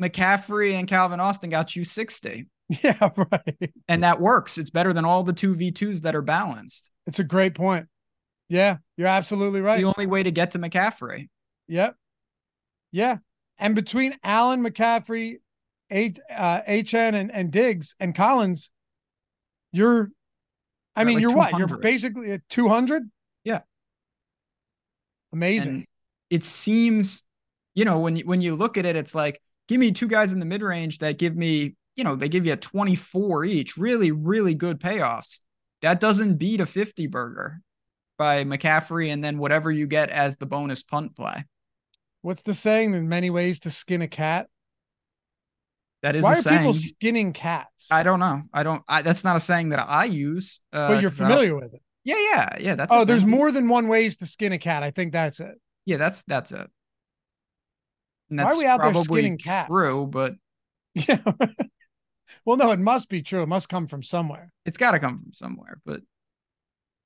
McCaffrey 0.00 0.74
and 0.74 0.88
Calvin 0.88 1.20
Austin 1.20 1.50
got 1.50 1.76
you 1.76 1.84
60. 1.84 2.46
Yeah, 2.82 3.10
right. 3.16 3.72
And 3.86 4.02
that 4.02 4.18
works. 4.18 4.56
It's 4.56 4.70
better 4.70 4.94
than 4.94 5.04
all 5.04 5.24
the 5.24 5.34
two 5.34 5.54
V2s 5.54 6.02
that 6.02 6.14
are 6.14 6.22
balanced. 6.22 6.90
It's 7.06 7.18
a 7.18 7.24
great 7.24 7.54
point. 7.54 7.86
Yeah, 8.48 8.78
you're 8.96 9.08
absolutely 9.08 9.60
It's 9.60 9.66
right. 9.66 9.76
the 9.78 9.84
only 9.84 10.06
way 10.06 10.22
to 10.22 10.30
get 10.30 10.52
to 10.52 10.58
McCaffrey. 10.58 11.28
Yep. 11.68 11.96
Yeah. 12.92 13.18
And 13.58 13.74
between 13.74 14.16
Allen, 14.24 14.62
McCaffrey, 14.62 15.36
H, 15.90 16.18
uh, 16.34 16.62
HN 16.66 17.14
and, 17.14 17.30
and 17.30 17.50
Diggs 17.50 17.94
and 18.00 18.14
Collins, 18.14 18.70
you're, 19.72 20.10
I 20.96 21.04
mean, 21.04 21.16
like 21.16 21.22
you're 21.22 21.36
what? 21.36 21.58
You're 21.58 21.78
basically 21.78 22.32
at 22.32 22.48
200. 22.48 23.08
Yeah. 23.44 23.60
Amazing. 25.32 25.72
And 25.72 25.86
it 26.30 26.44
seems, 26.44 27.22
you 27.74 27.84
know, 27.84 28.00
when 28.00 28.16
you 28.16 28.26
when 28.26 28.40
you 28.40 28.54
look 28.54 28.76
at 28.76 28.84
it, 28.84 28.96
it's 28.96 29.14
like, 29.14 29.40
give 29.68 29.80
me 29.80 29.92
two 29.92 30.08
guys 30.08 30.32
in 30.32 30.40
the 30.40 30.46
mid 30.46 30.62
range 30.62 30.98
that 30.98 31.18
give 31.18 31.36
me, 31.36 31.74
you 31.96 32.04
know, 32.04 32.16
they 32.16 32.28
give 32.28 32.46
you 32.46 32.52
a 32.52 32.56
24 32.56 33.44
each. 33.44 33.76
Really, 33.76 34.12
really 34.12 34.54
good 34.54 34.80
payoffs. 34.80 35.40
That 35.82 36.00
doesn't 36.00 36.36
beat 36.36 36.60
a 36.60 36.66
50 36.66 37.06
burger 37.06 37.60
by 38.18 38.44
McCaffrey 38.44 39.12
and 39.12 39.22
then 39.22 39.38
whatever 39.38 39.70
you 39.70 39.86
get 39.86 40.10
as 40.10 40.36
the 40.36 40.46
bonus 40.46 40.82
punt 40.82 41.16
play. 41.16 41.44
What's 42.22 42.42
the 42.42 42.54
saying? 42.54 42.94
In 42.94 43.08
many 43.08 43.30
ways 43.30 43.60
to 43.60 43.70
skin 43.70 44.02
a 44.02 44.08
cat. 44.08 44.48
That 46.02 46.16
is 46.16 46.24
Why 46.24 46.32
are 46.32 46.36
saying. 46.36 46.58
people 46.58 46.72
skinning 46.74 47.32
cats? 47.32 47.88
I 47.90 48.02
don't 48.02 48.18
know. 48.18 48.42
I 48.52 48.62
don't. 48.64 48.82
I, 48.88 49.02
that's 49.02 49.22
not 49.22 49.36
a 49.36 49.40
saying 49.40 49.68
that 49.68 49.78
I 49.78 50.06
use. 50.06 50.60
Uh, 50.72 50.88
but 50.88 51.02
you're 51.02 51.10
familiar 51.10 51.54
with 51.54 51.74
it. 51.74 51.82
Yeah, 52.04 52.16
yeah, 52.18 52.56
yeah. 52.58 52.74
That's. 52.74 52.92
Oh, 52.92 53.04
there's 53.04 53.22
thing. 53.22 53.30
more 53.30 53.52
than 53.52 53.68
one 53.68 53.86
ways 53.86 54.16
to 54.16 54.26
skin 54.26 54.52
a 54.52 54.58
cat. 54.58 54.82
I 54.82 54.90
think 54.90 55.12
that's 55.12 55.38
it. 55.38 55.54
Yeah, 55.84 55.98
that's 55.98 56.24
that's 56.24 56.50
it. 56.50 56.68
And 58.30 58.40
Why 58.40 58.44
are 58.52 58.58
we 58.58 58.66
out 58.66 58.80
there 58.82 58.94
skinning 58.94 59.38
cats? 59.38 59.68
True, 59.68 60.06
but 60.06 60.34
Yeah. 60.94 61.18
well, 62.44 62.56
no, 62.56 62.70
it 62.72 62.80
must 62.80 63.08
be 63.08 63.22
true. 63.22 63.42
It 63.42 63.48
must 63.48 63.68
come 63.68 63.86
from 63.86 64.02
somewhere. 64.02 64.52
it's 64.64 64.76
got 64.78 64.92
to 64.92 64.98
come 64.98 65.20
from 65.22 65.32
somewhere. 65.34 65.80
But 65.84 66.00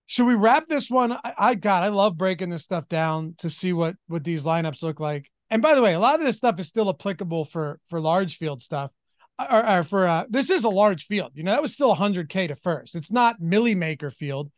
Should 0.07 0.27
we 0.27 0.35
wrap 0.35 0.66
this 0.66 0.88
one? 0.88 1.12
I, 1.12 1.35
I 1.37 1.55
God, 1.55 1.83
I 1.83 1.88
love 1.88 2.16
breaking 2.16 2.51
this 2.51 2.62
stuff 2.62 2.88
down 2.88 3.35
to 3.38 3.51
see 3.51 3.73
what 3.73 3.97
what 4.07 4.25
these 4.25 4.45
lineups 4.45 4.83
look 4.83 5.01
like. 5.01 5.31
And 5.51 5.62
by 5.62 5.75
the 5.75 5.83
way, 5.83 5.95
a 5.95 5.99
lot 5.99 6.19
of 6.19 6.25
this 6.25 6.37
stuff 6.37 6.59
is 6.61 6.69
still 6.69 6.88
applicable 6.88 7.45
for 7.45 7.81
for 7.88 8.01
large 8.01 8.38
field 8.38 8.62
stuff. 8.62 8.90
Or, 9.38 9.69
or 9.69 9.83
for 9.83 10.07
uh, 10.07 10.25
this 10.31 10.49
is 10.49 10.64
a 10.64 10.69
large 10.69 11.07
field. 11.07 11.33
You 11.35 11.42
know, 11.42 11.51
that 11.51 11.61
was 11.61 11.73
still 11.73 11.95
100k 11.95 12.49
to 12.49 12.57
first. 12.57 12.95
It's 12.95 13.12
not 13.12 13.40
Millie 13.40 13.75
Maker 13.75 14.11
field. 14.11 14.51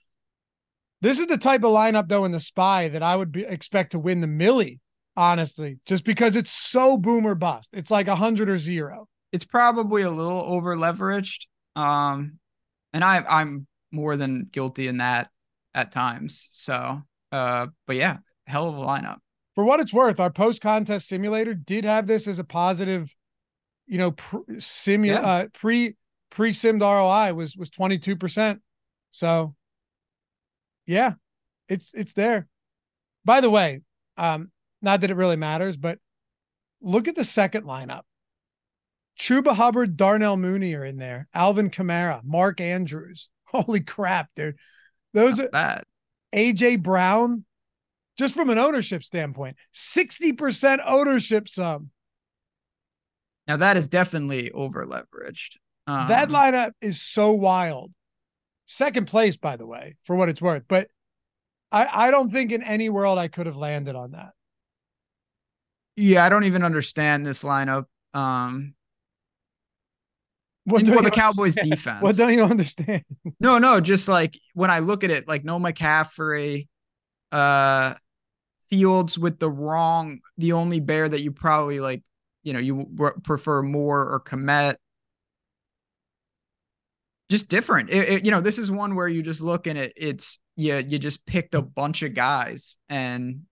This 1.01 1.19
is 1.19 1.27
the 1.27 1.39
type 1.39 1.65
of 1.65 1.73
lineup 1.73 2.09
though 2.09 2.25
in 2.25 2.33
the 2.33 2.41
spy 2.41 2.89
that 2.89 3.03
I 3.03 3.17
would 3.17 3.33
be, 3.33 3.43
expect 3.43 3.93
to 3.93 3.99
win 3.99 4.21
the 4.21 4.27
Millie. 4.27 4.81
Honestly, 5.17 5.81
just 5.85 6.05
because 6.05 6.37
it's 6.37 6.53
so 6.53 6.97
boomer 6.97 7.35
bust. 7.35 7.71
It's 7.73 7.91
like 7.91 8.07
100 8.07 8.49
or 8.49 8.57
zero. 8.57 9.09
it's 9.33 9.45
probably 9.45 10.03
a 10.03 10.11
little 10.11 10.43
over 10.43 10.77
leveraged. 10.77 11.47
Um, 11.75 12.39
and 12.93 13.03
I 13.03 13.25
I'm 13.29 13.67
more 13.91 14.17
than 14.17 14.49
guilty 14.53 14.87
in 14.87 14.99
that 14.99 15.31
at 15.79 15.93
times. 15.93 16.49
So, 16.51 17.01
uh, 17.31 17.67
but 17.87 17.97
yeah, 17.97 18.19
hell 18.47 18.69
of 18.69 18.77
a 18.77 18.81
lineup. 18.83 19.19
for 19.55 19.65
what 19.65 19.81
it's 19.81 19.93
worth, 19.95 20.19
our 20.21 20.31
post 20.31 20.61
contest 20.61 21.09
simulator 21.09 21.55
did 21.55 21.85
have 21.85 22.07
this 22.07 22.27
as 22.29 22.39
a 22.39 22.45
positive, 22.45 23.15
you 23.87 23.99
know, 23.99 24.11
pr- 24.13 24.39
simu- 24.59 25.07
Yeah. 25.07 25.21
uh, 25.21 25.47
pre 25.55 25.95
pre 26.31 26.51
simmed 26.51 26.81
ROI 26.83 27.35
was 27.35 27.57
was 27.57 27.71
twenty 27.71 27.99
two 27.99 28.17
percent. 28.17 28.61
So, 29.11 29.55
yeah, 30.87 31.13
it's 31.69 31.93
it's 31.95 32.15
there. 32.15 32.49
By 33.25 33.41
the 33.41 33.51
way, 33.51 33.83
um, 34.17 34.51
not 34.83 35.01
that 35.03 35.11
it 35.11 35.17
really 35.17 35.37
matters, 35.37 35.77
but 35.77 35.99
look 36.81 37.09
at 37.09 37.17
the 37.17 37.25
second 37.25 37.65
lineup. 37.65 38.03
Chuba 39.19 39.55
Hubbard, 39.55 39.97
Darnell 39.97 40.37
Mooney 40.37 40.75
are 40.75 40.85
in 40.85 40.97
there. 40.99 41.29
Alvin 41.35 41.71
Kamara, 41.71 42.21
Mark 42.25 42.61
Andrews. 42.61 43.31
Holy 43.47 43.81
crap, 43.81 44.29
dude! 44.37 44.57
Those 45.15 45.41
are 45.41 45.49
That 45.53 45.87
AJ 46.35 46.83
Brown, 46.83 47.45
just 48.19 48.35
from 48.35 48.51
an 48.51 48.59
ownership 48.59 49.03
standpoint, 49.03 49.57
60% 49.75 50.81
ownership 50.85 51.49
sum. 51.49 51.91
now 53.47 53.57
that 53.57 53.77
is 53.77 53.89
definitely 53.89 54.51
over 54.51 54.85
leveraged. 54.87 55.57
Um, 55.87 56.09
that 56.09 56.29
lineup 56.29 56.73
is 56.83 57.01
so 57.01 57.33
wild. 57.33 57.93
Second 58.67 59.07
place, 59.07 59.39
by 59.39 59.57
the 59.57 59.67
way, 59.67 59.97
for 60.05 60.15
what 60.15 60.29
it's 60.29 60.43
worth. 60.43 60.65
But 60.69 60.89
I, 61.73 61.89
I 62.09 62.11
don't 62.11 62.31
think 62.31 62.53
in 62.53 62.63
any 62.63 62.91
world 62.91 63.19
I 63.19 63.29
could 63.29 63.47
have 63.47 63.57
landed 63.57 63.97
on 63.97 64.11
that. 64.11 64.33
Yeah, 65.97 66.25
I 66.25 66.29
don't 66.29 66.45
even 66.45 66.63
understand 66.63 67.25
this 67.25 67.43
lineup. 67.43 67.87
Um, 68.13 68.75
What 70.69 70.87
well, 70.89 71.03
the 71.03 71.11
Cowboys 71.11 71.57
understand? 71.57 71.71
defense. 71.71 72.03
What 72.03 72.17
don't 72.17 72.33
you 72.35 72.45
understand? 72.45 73.05
No, 73.41 73.59
no, 73.59 73.81
just 73.81 74.09
like 74.09 74.39
when 74.55 74.71
I 74.71 74.81
look 74.81 75.05
at 75.05 75.11
it, 75.11 75.27
like 75.29 75.45
no 75.45 75.59
McCaffrey, 75.59 76.69
uh, 77.33 77.95
Fields 78.71 79.19
with 79.19 79.39
the 79.39 79.51
wrong, 79.51 80.21
the 80.37 80.53
only 80.53 80.81
bear 80.81 81.09
that 81.09 81.23
you 81.23 81.33
probably 81.33 81.81
like, 81.81 82.03
you 82.43 82.53
know, 82.53 82.59
you 82.59 82.87
prefer 83.25 83.63
Moore 83.63 84.03
or 84.03 84.21
Kmet. 84.21 84.77
Just 87.31 87.49
different. 87.49 87.91
It, 87.91 88.09
it- 88.09 88.25
you 88.25 88.31
know, 88.31 88.41
this 88.41 88.59
is 88.59 88.71
one 88.71 88.95
where 88.95 89.09
you 89.09 89.23
just 89.23 89.41
look 89.41 89.67
and 89.67 89.79
it, 89.79 89.93
it's 89.97 90.39
yeah, 90.57 90.79
you 90.79 90.99
just 90.99 91.25
picked 91.27 91.55
a 91.55 91.63
bunch 91.63 92.03
of 92.03 92.15
guys 92.15 92.79
and 92.89 93.43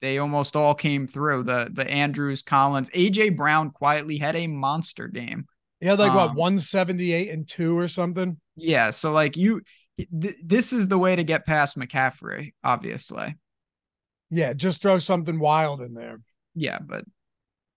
they 0.00 0.18
almost 0.18 0.56
all 0.56 0.74
came 0.74 1.06
through. 1.06 1.44
The 1.44 1.70
the 1.72 1.88
Andrews, 1.88 2.42
Collins, 2.42 2.90
AJ 2.90 3.36
Brown 3.36 3.70
quietly 3.70 4.18
had 4.18 4.36
a 4.36 4.46
monster 4.46 5.08
game. 5.08 5.46
He 5.80 5.86
had 5.86 5.98
like 5.98 6.14
what 6.14 6.30
Um, 6.30 6.36
178 6.36 7.30
and 7.30 7.46
two 7.48 7.76
or 7.78 7.88
something. 7.88 8.38
Yeah, 8.56 8.90
so 8.90 9.12
like 9.12 9.36
you, 9.36 9.62
th- 9.96 10.36
this 10.42 10.72
is 10.72 10.88
the 10.88 10.98
way 10.98 11.14
to 11.14 11.22
get 11.22 11.46
past 11.46 11.78
McCaffrey, 11.78 12.52
obviously. 12.64 13.36
Yeah, 14.30 14.52
just 14.52 14.82
throw 14.82 14.98
something 14.98 15.38
wild 15.38 15.80
in 15.80 15.94
there. 15.94 16.20
Yeah, 16.54 16.78
but 16.84 17.04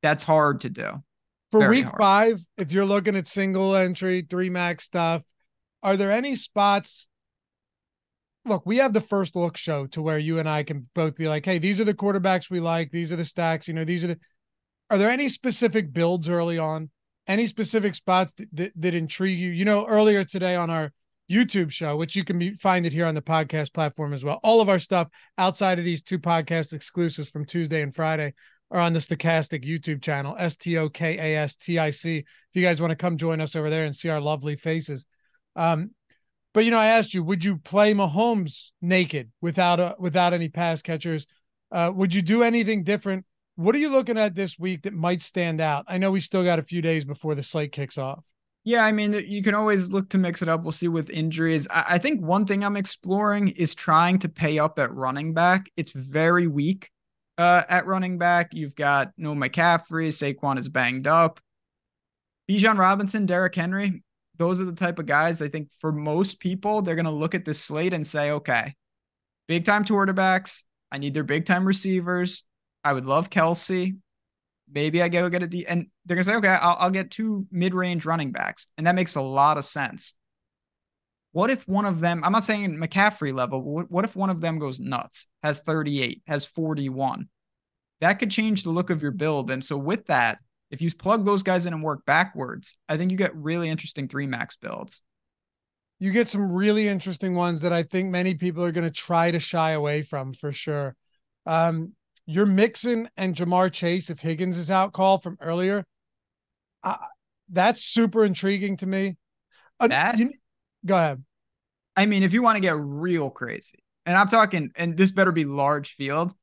that's 0.01 0.23
hard 0.23 0.61
to 0.61 0.69
do. 0.69 1.03
For 1.51 1.59
Very 1.59 1.77
week 1.77 1.85
hard. 1.85 1.97
five, 1.97 2.41
if 2.57 2.71
you're 2.71 2.85
looking 2.85 3.15
at 3.15 3.27
single 3.27 3.75
entry, 3.75 4.25
three 4.27 4.49
max 4.49 4.85
stuff, 4.85 5.23
are 5.83 5.97
there 5.97 6.11
any 6.11 6.35
spots? 6.35 7.07
Look, 8.45 8.65
we 8.65 8.77
have 8.77 8.93
the 8.93 9.01
first 9.01 9.35
look 9.35 9.55
show 9.55 9.85
to 9.87 10.01
where 10.01 10.17
you 10.17 10.39
and 10.39 10.49
I 10.49 10.63
can 10.63 10.89
both 10.95 11.15
be 11.15 11.27
like, 11.27 11.45
hey, 11.45 11.59
these 11.59 11.79
are 11.79 11.83
the 11.83 11.93
quarterbacks 11.93 12.49
we 12.49 12.59
like. 12.59 12.89
These 12.89 13.11
are 13.11 13.15
the 13.17 13.25
stacks. 13.25 13.67
You 13.67 13.75
know, 13.75 13.83
these 13.85 14.03
are 14.03 14.07
the. 14.07 14.19
are 14.89 14.97
there 14.97 15.09
any 15.09 15.29
specific 15.29 15.93
builds 15.93 16.27
early 16.27 16.57
on? 16.57 16.89
Any 17.27 17.47
specific 17.47 17.95
spots 17.95 18.33
that, 18.35 18.47
that, 18.53 18.71
that 18.75 18.93
intrigue 18.93 19.39
you? 19.39 19.51
You 19.51 19.65
know, 19.65 19.85
earlier 19.85 20.23
today 20.23 20.55
on 20.55 20.69
our 20.69 20.91
YouTube 21.31 21.71
show, 21.71 21.95
which 21.95 22.15
you 22.15 22.23
can 22.23 22.37
be, 22.37 22.53
find 22.55 22.85
it 22.85 22.93
here 22.93 23.05
on 23.05 23.15
the 23.15 23.21
podcast 23.21 23.73
platform 23.73 24.13
as 24.13 24.23
well. 24.23 24.39
All 24.43 24.59
of 24.59 24.69
our 24.69 24.79
stuff 24.79 25.07
outside 25.37 25.79
of 25.79 25.85
these 25.85 26.01
two 26.01 26.19
podcast 26.19 26.73
exclusives 26.73 27.29
from 27.29 27.45
Tuesday 27.45 27.81
and 27.81 27.95
Friday 27.95 28.33
are 28.69 28.79
on 28.79 28.93
the 28.93 28.99
Stokastic 28.99 29.63
YouTube 29.63 30.01
channel, 30.01 30.35
S 30.37 30.55
T 30.55 30.77
O 30.77 30.89
K 30.89 31.17
A 31.17 31.37
S 31.37 31.55
T 31.55 31.79
I 31.79 31.89
C. 31.89 32.17
If 32.17 32.25
you 32.53 32.61
guys 32.61 32.81
want 32.81 32.91
to 32.91 32.97
come 32.97 33.17
join 33.17 33.39
us 33.39 33.55
over 33.55 33.69
there 33.69 33.85
and 33.85 33.95
see 33.95 34.09
our 34.09 34.21
lovely 34.21 34.55
faces. 34.55 35.05
Um, 35.55 35.91
but 36.53 36.65
you 36.65 36.71
know, 36.71 36.79
I 36.79 36.87
asked 36.87 37.13
you, 37.13 37.23
would 37.23 37.43
you 37.43 37.57
play 37.57 37.93
Mahomes 37.93 38.71
naked 38.81 39.31
without 39.41 39.79
a 39.79 39.95
without 39.99 40.33
any 40.33 40.49
pass 40.49 40.81
catchers? 40.81 41.27
Uh, 41.71 41.91
would 41.93 42.13
you 42.13 42.21
do 42.21 42.43
anything 42.43 42.83
different? 42.83 43.25
What 43.61 43.75
are 43.75 43.77
you 43.79 43.89
looking 43.89 44.17
at 44.17 44.33
this 44.33 44.57
week 44.57 44.81
that 44.83 44.93
might 44.93 45.21
stand 45.21 45.61
out? 45.61 45.85
I 45.87 45.99
know 45.99 46.09
we 46.09 46.19
still 46.19 46.43
got 46.43 46.57
a 46.57 46.63
few 46.63 46.81
days 46.81 47.05
before 47.05 47.35
the 47.35 47.43
slate 47.43 47.71
kicks 47.71 47.99
off. 47.99 48.25
Yeah, 48.63 48.83
I 48.83 48.91
mean, 48.91 49.13
you 49.13 49.43
can 49.43 49.53
always 49.53 49.91
look 49.91 50.09
to 50.09 50.17
mix 50.17 50.41
it 50.41 50.49
up. 50.49 50.63
We'll 50.63 50.71
see 50.71 50.87
with 50.87 51.11
injuries. 51.11 51.67
I, 51.69 51.99
think 51.99 52.21
one 52.21 52.47
thing 52.47 52.63
I'm 52.63 52.75
exploring 52.75 53.49
is 53.49 53.75
trying 53.75 54.17
to 54.19 54.29
pay 54.29 54.57
up 54.57 54.79
at 54.79 54.91
running 54.91 55.35
back. 55.35 55.69
It's 55.77 55.91
very 55.91 56.47
weak 56.47 56.89
uh, 57.37 57.61
at 57.69 57.85
running 57.85 58.17
back. 58.17 58.49
You've 58.51 58.73
got 58.73 59.11
no 59.15 59.35
McCaffrey, 59.35 60.09
Saquon 60.09 60.57
is 60.57 60.67
banged 60.67 61.05
up. 61.05 61.39
Bijan 62.49 62.79
Robinson, 62.79 63.27
Derrick 63.27 63.53
Henry, 63.53 64.03
those 64.37 64.59
are 64.59 64.65
the 64.65 64.73
type 64.73 64.97
of 64.97 65.05
guys 65.05 65.39
I 65.39 65.49
think 65.49 65.69
for 65.79 65.91
most 65.91 66.39
people, 66.39 66.81
they're 66.81 66.95
going 66.95 67.05
to 67.05 67.11
look 67.11 67.35
at 67.35 67.45
this 67.45 67.59
slate 67.59 67.93
and 67.93 68.05
say, 68.05 68.31
okay, 68.31 68.73
big 69.47 69.65
time 69.65 69.85
quarterbacks. 69.85 70.63
I 70.91 70.97
need 70.97 71.13
their 71.13 71.23
big 71.23 71.45
time 71.45 71.65
receivers. 71.65 72.43
I 72.83 72.93
would 72.93 73.05
love 73.05 73.29
Kelce. 73.29 73.97
Maybe 74.71 75.01
I 75.01 75.09
go 75.09 75.29
get 75.29 75.43
a 75.43 75.47
D, 75.47 75.65
and 75.67 75.87
they're 76.05 76.15
gonna 76.15 76.23
say, 76.23 76.35
okay, 76.35 76.47
I'll, 76.47 76.77
I'll 76.79 76.91
get 76.91 77.11
two 77.11 77.45
mid 77.51 77.73
range 77.73 78.05
running 78.05 78.31
backs, 78.31 78.67
and 78.77 78.87
that 78.87 78.95
makes 78.95 79.15
a 79.15 79.21
lot 79.21 79.57
of 79.57 79.65
sense. 79.65 80.13
What 81.33 81.49
if 81.49 81.67
one 81.67 81.85
of 81.85 82.01
them? 82.01 82.23
I'm 82.23 82.33
not 82.33 82.43
saying 82.43 82.77
McCaffrey 82.77 83.33
level. 83.33 83.61
What, 83.61 83.89
what 83.89 84.05
if 84.05 84.15
one 84.15 84.29
of 84.29 84.41
them 84.41 84.59
goes 84.59 84.79
nuts, 84.79 85.27
has 85.43 85.61
38, 85.61 86.21
has 86.27 86.45
41? 86.45 87.29
That 88.01 88.15
could 88.15 88.31
change 88.31 88.63
the 88.63 88.71
look 88.71 88.89
of 88.89 89.01
your 89.01 89.11
build. 89.11 89.49
And 89.49 89.63
so 89.63 89.77
with 89.77 90.07
that, 90.07 90.39
if 90.71 90.81
you 90.81 90.93
plug 90.93 91.25
those 91.25 91.43
guys 91.43 91.65
in 91.65 91.73
and 91.73 91.83
work 91.83 92.05
backwards, 92.05 92.77
I 92.89 92.97
think 92.97 93.11
you 93.11 93.17
get 93.17 93.35
really 93.35 93.69
interesting 93.69 94.07
three 94.07 94.27
max 94.27 94.57
builds. 94.57 95.01
You 95.99 96.11
get 96.11 96.29
some 96.29 96.51
really 96.51 96.87
interesting 96.87 97.35
ones 97.35 97.61
that 97.61 97.71
I 97.71 97.83
think 97.83 98.09
many 98.09 98.33
people 98.33 98.63
are 98.63 98.71
going 98.71 98.87
to 98.87 98.91
try 98.91 99.31
to 99.31 99.39
shy 99.39 99.71
away 99.71 100.01
from 100.01 100.33
for 100.33 100.51
sure. 100.51 100.95
Um, 101.45 101.93
you're 102.25 102.45
Mixon 102.45 103.09
and 103.17 103.35
Ja'Marr 103.35 103.71
Chase 103.71 104.09
if 104.09 104.19
Higgins 104.19 104.57
is 104.57 104.71
out 104.71 104.93
call 104.93 105.17
from 105.17 105.37
earlier. 105.41 105.85
Uh, 106.83 106.97
that's 107.49 107.83
super 107.83 108.23
intriguing 108.23 108.77
to 108.77 108.85
me. 108.85 109.17
Uh, 109.79 109.87
that 109.87 110.17
you, 110.17 110.31
go 110.85 110.95
ahead. 110.95 111.23
I 111.95 112.05
mean, 112.05 112.23
if 112.23 112.33
you 112.33 112.41
want 112.41 112.55
to 112.55 112.61
get 112.61 112.75
real 112.77 113.29
crazy, 113.29 113.79
and 114.05 114.17
I'm 114.17 114.29
talking, 114.29 114.71
and 114.75 114.95
this 114.95 115.11
better 115.11 115.31
be 115.31 115.45
large 115.45 115.93
field. 115.93 116.33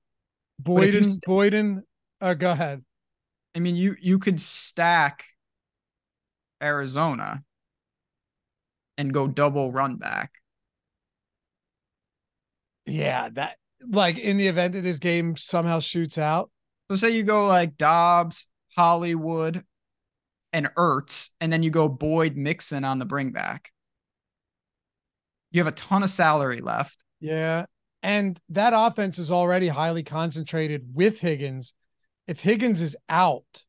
Boyden, 0.58 1.04
st- 1.04 1.20
Boyden, 1.26 1.82
uh, 2.20 2.34
go 2.34 2.50
ahead. 2.50 2.84
I 3.54 3.60
mean, 3.60 3.76
you 3.76 3.96
you 4.00 4.18
could 4.18 4.40
stack 4.40 5.24
Arizona 6.62 7.42
and 8.96 9.14
go 9.14 9.26
double 9.26 9.72
run 9.72 9.96
back. 9.96 10.32
Yeah, 12.86 13.28
that 13.30 13.57
like 13.86 14.18
in 14.18 14.36
the 14.36 14.46
event 14.46 14.74
that 14.74 14.82
this 14.82 14.98
game 14.98 15.36
somehow 15.36 15.80
shoots 15.80 16.18
out. 16.18 16.50
So 16.90 16.96
say 16.96 17.10
you 17.10 17.22
go 17.22 17.46
like 17.46 17.76
Dobbs, 17.76 18.46
Hollywood, 18.76 19.64
and 20.52 20.68
Ertz, 20.76 21.30
and 21.40 21.52
then 21.52 21.62
you 21.62 21.70
go 21.70 21.88
Boyd 21.88 22.36
Mixon 22.36 22.84
on 22.84 22.98
the 22.98 23.04
bring 23.04 23.30
back. 23.30 23.70
You 25.50 25.60
have 25.60 25.66
a 25.66 25.76
ton 25.76 26.02
of 26.02 26.10
salary 26.10 26.60
left. 26.60 27.04
Yeah. 27.20 27.66
And 28.02 28.38
that 28.50 28.72
offense 28.74 29.18
is 29.18 29.30
already 29.30 29.68
highly 29.68 30.02
concentrated 30.02 30.88
with 30.94 31.20
Higgins. 31.20 31.74
If 32.26 32.40
Higgins 32.40 32.80
is 32.80 32.96
out, 33.08 33.64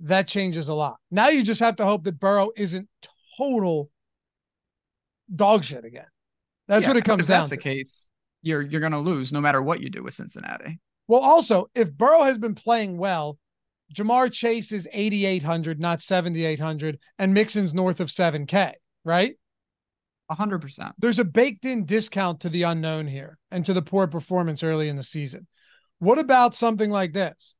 that 0.00 0.28
changes 0.28 0.68
a 0.68 0.74
lot. 0.74 0.96
Now 1.10 1.28
you 1.28 1.42
just 1.42 1.60
have 1.60 1.76
to 1.76 1.84
hope 1.84 2.04
that 2.04 2.18
Burrow 2.18 2.50
isn't 2.56 2.88
total 3.36 3.90
dog 5.34 5.64
shit 5.64 5.84
again. 5.84 6.06
That's 6.66 6.82
yeah, 6.82 6.88
what 6.88 6.96
it 6.96 7.04
comes 7.04 7.22
if 7.22 7.28
down. 7.28 7.40
That's 7.40 7.50
to. 7.50 7.56
the 7.56 7.62
case 7.62 8.10
you're 8.42 8.62
you're 8.62 8.80
going 8.80 8.92
to 8.92 8.98
lose 8.98 9.32
no 9.32 9.40
matter 9.40 9.62
what 9.62 9.80
you 9.80 9.90
do 9.90 10.02
with 10.02 10.14
Cincinnati. 10.14 10.78
Well, 11.06 11.22
also, 11.22 11.66
if 11.74 11.92
Burrow 11.92 12.22
has 12.22 12.38
been 12.38 12.54
playing 12.54 12.98
well, 12.98 13.38
Ja'Marr 13.94 14.30
Chase 14.30 14.72
is 14.72 14.86
8,800, 14.92 15.80
not 15.80 16.02
7,800, 16.02 16.98
and 17.18 17.32
Mixon's 17.32 17.72
north 17.72 18.00
of 18.00 18.08
7K, 18.08 18.74
right? 19.04 19.36
100%. 20.30 20.92
There's 20.98 21.18
a 21.18 21.24
baked 21.24 21.64
in 21.64 21.86
discount 21.86 22.40
to 22.40 22.50
the 22.50 22.64
unknown 22.64 23.06
here 23.06 23.38
and 23.50 23.64
to 23.64 23.72
the 23.72 23.80
poor 23.80 24.06
performance 24.06 24.62
early 24.62 24.88
in 24.88 24.96
the 24.96 25.02
season. 25.02 25.46
What 26.00 26.18
about 26.18 26.54
something 26.54 26.90
like 26.90 27.14
this? 27.14 27.56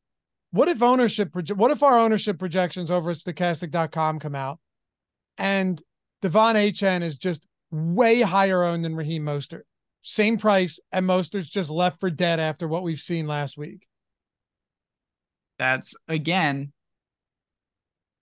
What 0.50 0.68
if 0.68 0.82
ownership, 0.82 1.30
what 1.54 1.70
if 1.70 1.82
our 1.82 1.98
ownership 1.98 2.38
projections 2.38 2.90
over 2.90 3.10
at 3.10 3.16
stokastic.com 3.16 4.20
come 4.20 4.34
out 4.34 4.58
and 5.36 5.82
De'Von 6.22 6.54
Achane 6.54 7.02
is 7.02 7.16
just 7.16 7.46
way 7.70 8.20
higher 8.20 8.62
owned 8.62 8.84
than 8.84 8.96
Raheem 8.96 9.24
Mostert? 9.24 9.62
Same 10.08 10.38
price, 10.38 10.80
and 10.90 11.06
Mostert's 11.06 11.50
just 11.50 11.68
left 11.68 12.00
for 12.00 12.08
dead 12.08 12.40
after 12.40 12.66
what 12.66 12.82
we've 12.82 12.98
seen 12.98 13.26
last 13.26 13.58
week. 13.58 13.86
That's 15.58 15.94
again, 16.08 16.72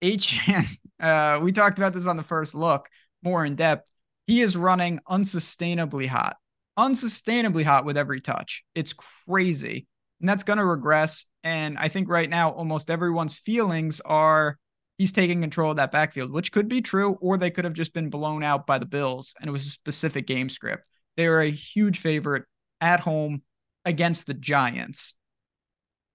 Achane. 0.03 0.67
Uh, 0.99 1.39
we 1.43 1.53
talked 1.53 1.77
about 1.77 1.93
this 1.93 2.07
on 2.07 2.17
the 2.17 2.23
first 2.23 2.55
look 2.55 2.89
more 3.23 3.45
in 3.45 3.55
depth. 3.55 3.87
He 4.27 4.41
is 4.41 4.57
running 4.57 4.99
unsustainably 5.07 6.09
hot, 6.09 6.39
unsustainably 6.79 7.65
hot 7.65 7.85
with 7.85 7.99
every 7.99 8.23
touch. 8.23 8.65
It's 8.75 8.95
crazy. 8.95 9.87
And 10.21 10.27
that's 10.27 10.43
going 10.43 10.59
to 10.59 10.65
regress. 10.65 11.27
And 11.45 11.77
I 11.77 11.89
think 11.89 12.09
right 12.09 12.31
now, 12.31 12.49
almost 12.49 12.89
everyone's 12.89 13.37
feelings 13.37 14.01
are 14.07 14.57
he's 14.97 15.13
taking 15.13 15.43
control 15.43 15.73
of 15.73 15.77
that 15.77 15.93
backfield, 15.93 16.33
which 16.33 16.51
could 16.51 16.67
be 16.67 16.81
true, 16.81 17.19
or 17.21 17.37
they 17.37 17.51
could 17.51 17.67
have 17.67 17.75
just 17.75 17.93
been 17.93 18.09
blown 18.09 18.43
out 18.43 18.67
by 18.67 18.79
the 18.79 18.87
Bills 18.87 19.35
and 19.39 19.51
it 19.51 19.53
was 19.53 19.67
a 19.67 19.71
specific 19.71 20.27
game 20.27 20.49
script. 20.49 20.83
They 21.17 21.27
are 21.27 21.41
a 21.41 21.51
huge 21.51 21.99
favorite 21.99 22.45
at 22.81 23.01
home 23.01 23.43
against 23.85 24.27
the 24.27 24.35
Giants. 24.35 25.15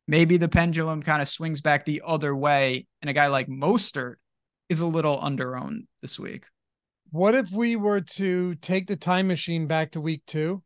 Maybe 0.07 0.37
the 0.37 0.49
pendulum 0.49 1.03
kind 1.03 1.21
of 1.21 1.29
swings 1.29 1.61
back 1.61 1.85
the 1.85 2.01
other 2.05 2.35
way, 2.35 2.87
and 3.01 3.09
a 3.09 3.13
guy 3.13 3.27
like 3.27 3.47
Mostert 3.47 4.15
is 4.69 4.79
a 4.79 4.87
little 4.87 5.17
underowned 5.19 5.85
this 6.01 6.19
week. 6.19 6.45
What 7.11 7.35
if 7.35 7.51
we 7.51 7.75
were 7.75 8.01
to 8.01 8.55
take 8.55 8.87
the 8.87 8.95
time 8.95 9.27
machine 9.27 9.67
back 9.67 9.91
to 9.91 10.01
week 10.01 10.23
two? 10.27 10.63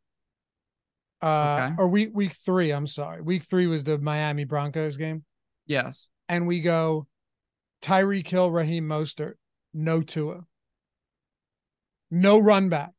Uh, 1.22 1.70
okay. 1.72 1.76
or 1.80 1.88
week 1.88 2.12
week 2.14 2.36
three. 2.46 2.72
I'm 2.72 2.88
sorry. 2.88 3.22
Week 3.22 3.44
three 3.44 3.68
was 3.68 3.84
the 3.84 3.98
Miami 3.98 4.44
Broncos 4.44 4.98
game. 4.98 5.24
Yes. 5.66 6.08
And 6.30 6.46
we 6.46 6.62
go 6.62 7.08
Tyreek 7.82 8.28
Hill, 8.28 8.52
Raheem 8.52 8.88
Mostert, 8.88 9.34
no 9.74 10.02
Tua, 10.02 10.46
no 12.12 12.38
run 12.38 12.70
back. 12.70 12.92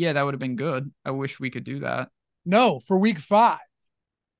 Yeah, 0.00 0.14
that 0.14 0.22
would 0.22 0.32
have 0.32 0.40
been 0.40 0.56
good. 0.56 0.90
I 1.04 1.10
wish 1.10 1.38
we 1.38 1.50
could 1.50 1.64
do 1.64 1.80
that. 1.80 2.08
No, 2.46 2.80
for 2.80 2.96
week 2.96 3.18
five. 3.18 3.58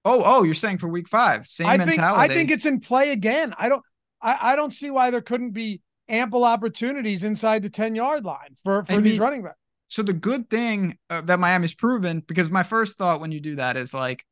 Oh, 0.06 0.22
oh, 0.24 0.42
you're 0.42 0.54
saying 0.54 0.78
for 0.78 0.88
week 0.88 1.06
five. 1.06 1.46
Same 1.46 1.66
I 1.66 1.76
mentality. 1.76 1.98
Think, 1.98 2.30
I 2.30 2.34
think 2.34 2.50
it's 2.50 2.64
in 2.64 2.80
play 2.80 3.12
again. 3.12 3.54
I 3.58 3.68
don't 3.68 3.82
I, 4.22 4.52
I 4.52 4.56
don't 4.56 4.72
see 4.72 4.90
why 4.90 5.10
there 5.10 5.20
couldn't 5.20 5.50
be 5.50 5.82
ample 6.08 6.44
opportunities 6.44 7.24
inside 7.24 7.62
the 7.62 7.68
10 7.68 7.94
yard 7.94 8.24
line 8.24 8.56
for, 8.64 8.84
for 8.84 8.94
I 8.94 9.00
these 9.00 9.12
mean, 9.12 9.20
running 9.20 9.42
backs. 9.42 9.56
So 9.88 10.02
the 10.02 10.14
good 10.14 10.48
thing 10.48 10.96
uh, 11.10 11.20
that 11.22 11.38
Miami's 11.38 11.74
proven, 11.74 12.20
because 12.26 12.48
my 12.48 12.62
first 12.62 12.96
thought 12.96 13.20
when 13.20 13.30
you 13.30 13.40
do 13.40 13.56
that 13.56 13.76
is 13.76 13.92
like, 13.92 14.24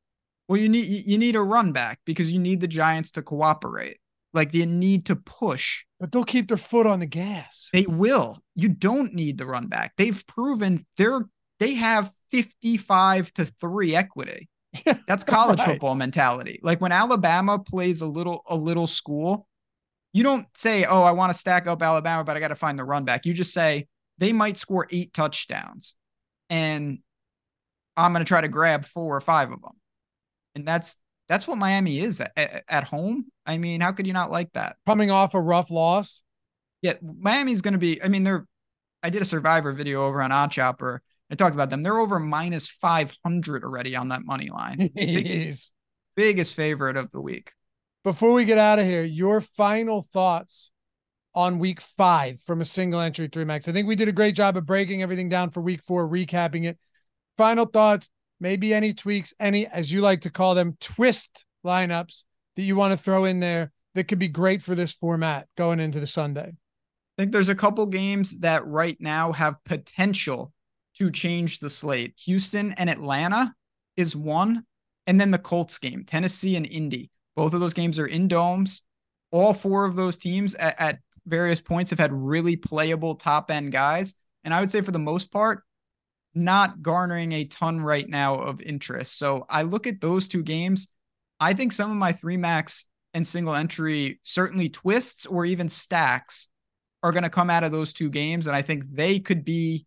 well, 0.48 0.58
you 0.58 0.70
need 0.70 0.86
you 1.06 1.18
need 1.18 1.36
a 1.36 1.42
run 1.42 1.72
back 1.72 2.00
because 2.06 2.32
you 2.32 2.38
need 2.38 2.62
the 2.62 2.68
Giants 2.68 3.10
to 3.12 3.22
cooperate. 3.22 3.98
Like 4.38 4.52
they 4.52 4.64
need 4.66 5.06
to 5.06 5.16
push. 5.16 5.84
But 5.98 6.12
they'll 6.12 6.22
keep 6.22 6.46
their 6.46 6.56
foot 6.56 6.86
on 6.86 7.00
the 7.00 7.06
gas. 7.06 7.68
They 7.72 7.86
will. 7.86 8.38
You 8.54 8.68
don't 8.68 9.14
need 9.14 9.36
the 9.36 9.46
run 9.46 9.66
back. 9.66 9.94
They've 9.96 10.24
proven 10.28 10.86
they're 10.96 11.22
they 11.58 11.74
have 11.74 12.12
55 12.30 13.34
to 13.34 13.44
3 13.44 13.96
equity. 13.96 14.48
That's 15.08 15.24
college 15.24 15.58
right. 15.58 15.70
football 15.70 15.96
mentality. 15.96 16.60
Like 16.62 16.80
when 16.80 16.92
Alabama 16.92 17.58
plays 17.58 18.00
a 18.00 18.06
little 18.06 18.42
a 18.46 18.54
little 18.54 18.86
school, 18.86 19.48
you 20.12 20.22
don't 20.22 20.46
say, 20.56 20.84
"Oh, 20.84 21.02
I 21.02 21.10
want 21.10 21.32
to 21.32 21.38
stack 21.38 21.66
up 21.66 21.82
Alabama, 21.82 22.22
but 22.22 22.36
I 22.36 22.40
got 22.40 22.48
to 22.48 22.54
find 22.54 22.78
the 22.78 22.84
run 22.84 23.04
back." 23.04 23.26
You 23.26 23.34
just 23.34 23.52
say 23.52 23.88
they 24.18 24.32
might 24.32 24.56
score 24.56 24.86
8 24.88 25.12
touchdowns 25.12 25.94
and 26.48 27.00
I'm 27.96 28.12
going 28.12 28.24
to 28.24 28.28
try 28.28 28.40
to 28.40 28.48
grab 28.48 28.84
4 28.84 29.16
or 29.16 29.20
5 29.20 29.52
of 29.52 29.62
them. 29.62 29.72
And 30.54 30.66
that's 30.66 30.96
that's 31.28 31.46
what 31.46 31.58
Miami 31.58 32.00
is 32.00 32.20
at, 32.20 32.64
at, 32.68 32.84
home. 32.84 33.26
I 33.44 33.58
mean, 33.58 33.80
how 33.80 33.92
could 33.92 34.06
you 34.06 34.12
not 34.12 34.30
like 34.30 34.52
that? 34.54 34.76
Coming 34.86 35.10
off 35.10 35.34
a 35.34 35.40
rough 35.40 35.70
loss. 35.70 36.22
Yeah, 36.80 36.94
Miami's 37.02 37.60
going 37.60 37.72
to 37.72 37.78
be. 37.78 38.02
I 38.02 38.08
mean, 38.08 38.24
they're. 38.24 38.46
I 39.02 39.10
did 39.10 39.22
a 39.22 39.26
Survivor 39.26 39.72
video 39.72 40.04
over 40.04 40.22
on 40.22 40.32
Odd 40.32 40.50
Chopper. 40.50 41.02
I 41.30 41.34
talked 41.34 41.54
about 41.54 41.70
them. 41.70 41.82
They're 41.82 41.98
over 41.98 42.18
minus 42.18 42.68
five 42.68 43.14
hundred 43.24 43.62
already 43.62 43.94
on 43.94 44.08
that 44.08 44.24
money 44.24 44.48
line. 44.48 44.90
they, 44.96 45.54
biggest 46.16 46.54
favorite 46.54 46.96
of 46.96 47.10
the 47.10 47.20
week. 47.20 47.52
Before 48.04 48.32
we 48.32 48.44
get 48.44 48.58
out 48.58 48.78
of 48.78 48.86
here, 48.86 49.04
your 49.04 49.40
final 49.40 50.02
thoughts 50.02 50.70
on 51.34 51.58
week 51.58 51.80
five 51.80 52.40
from 52.40 52.60
a 52.60 52.64
single 52.64 53.00
entry 53.00 53.28
three 53.30 53.44
max. 53.44 53.68
I 53.68 53.72
think 53.72 53.86
we 53.86 53.96
did 53.96 54.08
a 54.08 54.12
great 54.12 54.34
job 54.34 54.56
of 54.56 54.66
breaking 54.66 55.02
everything 55.02 55.28
down 55.28 55.50
for 55.50 55.60
week 55.60 55.82
four, 55.84 56.08
recapping 56.08 56.64
it. 56.64 56.78
Final 57.36 57.66
thoughts, 57.66 58.08
maybe 58.40 58.74
any 58.74 58.92
tweaks, 58.92 59.34
any, 59.40 59.66
as 59.66 59.90
you 59.90 60.00
like 60.00 60.22
to 60.22 60.30
call 60.30 60.54
them, 60.54 60.76
twist 60.80 61.44
lineups 61.64 62.24
that 62.56 62.62
you 62.62 62.76
want 62.76 62.92
to 62.92 63.02
throw 63.02 63.24
in 63.24 63.40
there 63.40 63.72
that 63.94 64.04
could 64.04 64.18
be 64.18 64.28
great 64.28 64.62
for 64.62 64.74
this 64.74 64.92
format 64.92 65.48
going 65.56 65.80
into 65.80 66.00
the 66.00 66.06
Sunday. 66.06 66.48
I 66.48 67.22
think 67.22 67.32
there's 67.32 67.48
a 67.48 67.54
couple 67.54 67.84
games 67.86 68.38
that 68.38 68.66
right 68.66 68.96
now 69.00 69.32
have 69.32 69.62
potential 69.64 70.52
to 70.98 71.10
change 71.10 71.58
the 71.58 71.70
slate. 71.70 72.14
Houston 72.24 72.72
and 72.72 72.88
Atlanta 72.88 73.54
is 73.96 74.14
one, 74.14 74.64
and 75.06 75.20
then 75.20 75.30
the 75.30 75.38
Colts 75.38 75.78
game, 75.78 76.04
Tennessee 76.04 76.56
and 76.56 76.66
Indy. 76.66 77.10
Both 77.34 77.54
of 77.54 77.60
those 77.60 77.74
games 77.74 77.98
are 77.98 78.06
in 78.06 78.28
domes. 78.28 78.82
All 79.30 79.52
four 79.52 79.84
of 79.84 79.96
those 79.96 80.16
teams 80.16 80.54
at, 80.54 80.78
at 80.80 80.98
various 81.26 81.60
points 81.60 81.90
have 81.90 81.98
had 81.98 82.12
really 82.12 82.56
playable 82.56 83.14
top 83.14 83.50
end 83.50 83.72
guys. 83.72 84.14
And 84.44 84.54
I 84.54 84.60
would 84.60 84.70
say 84.70 84.80
for 84.80 84.92
the 84.92 84.98
most 84.98 85.30
part, 85.30 85.62
not 86.34 86.82
garnering 86.82 87.32
a 87.32 87.44
ton 87.44 87.80
right 87.80 88.08
now 88.08 88.36
of 88.36 88.60
interest. 88.60 89.18
So 89.18 89.46
I 89.48 89.62
look 89.62 89.86
at 89.86 90.00
those 90.00 90.28
two 90.28 90.42
games. 90.42 90.88
I 91.40 91.54
think 91.54 91.72
some 91.72 91.90
of 91.90 91.96
my 91.96 92.12
three 92.12 92.36
max 92.36 92.84
and 93.14 93.26
single 93.26 93.54
entry, 93.54 94.20
certainly 94.22 94.68
twists 94.68 95.26
or 95.26 95.44
even 95.44 95.68
stacks, 95.68 96.48
are 97.02 97.12
going 97.12 97.22
to 97.22 97.30
come 97.30 97.50
out 97.50 97.64
of 97.64 97.72
those 97.72 97.92
two 97.92 98.10
games. 98.10 98.46
And 98.46 98.56
I 98.56 98.62
think 98.62 98.84
they 98.90 99.20
could 99.20 99.44
be. 99.44 99.86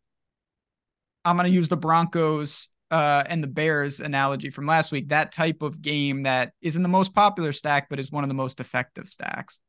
I'm 1.23 1.37
going 1.37 1.49
to 1.49 1.53
use 1.53 1.69
the 1.69 1.77
Broncos 1.77 2.69
uh, 2.89 3.23
and 3.27 3.43
the 3.43 3.47
Bears 3.47 3.99
analogy 3.99 4.49
from 4.49 4.65
last 4.65 4.91
week. 4.91 5.09
That 5.09 5.31
type 5.31 5.61
of 5.61 5.81
game 5.81 6.23
that 6.23 6.53
isn't 6.61 6.81
the 6.81 6.89
most 6.89 7.13
popular 7.13 7.53
stack, 7.53 7.89
but 7.89 7.99
is 7.99 8.11
one 8.11 8.23
of 8.23 8.27
the 8.27 8.33
most 8.33 8.59
effective 8.59 9.07
stacks. 9.07 9.61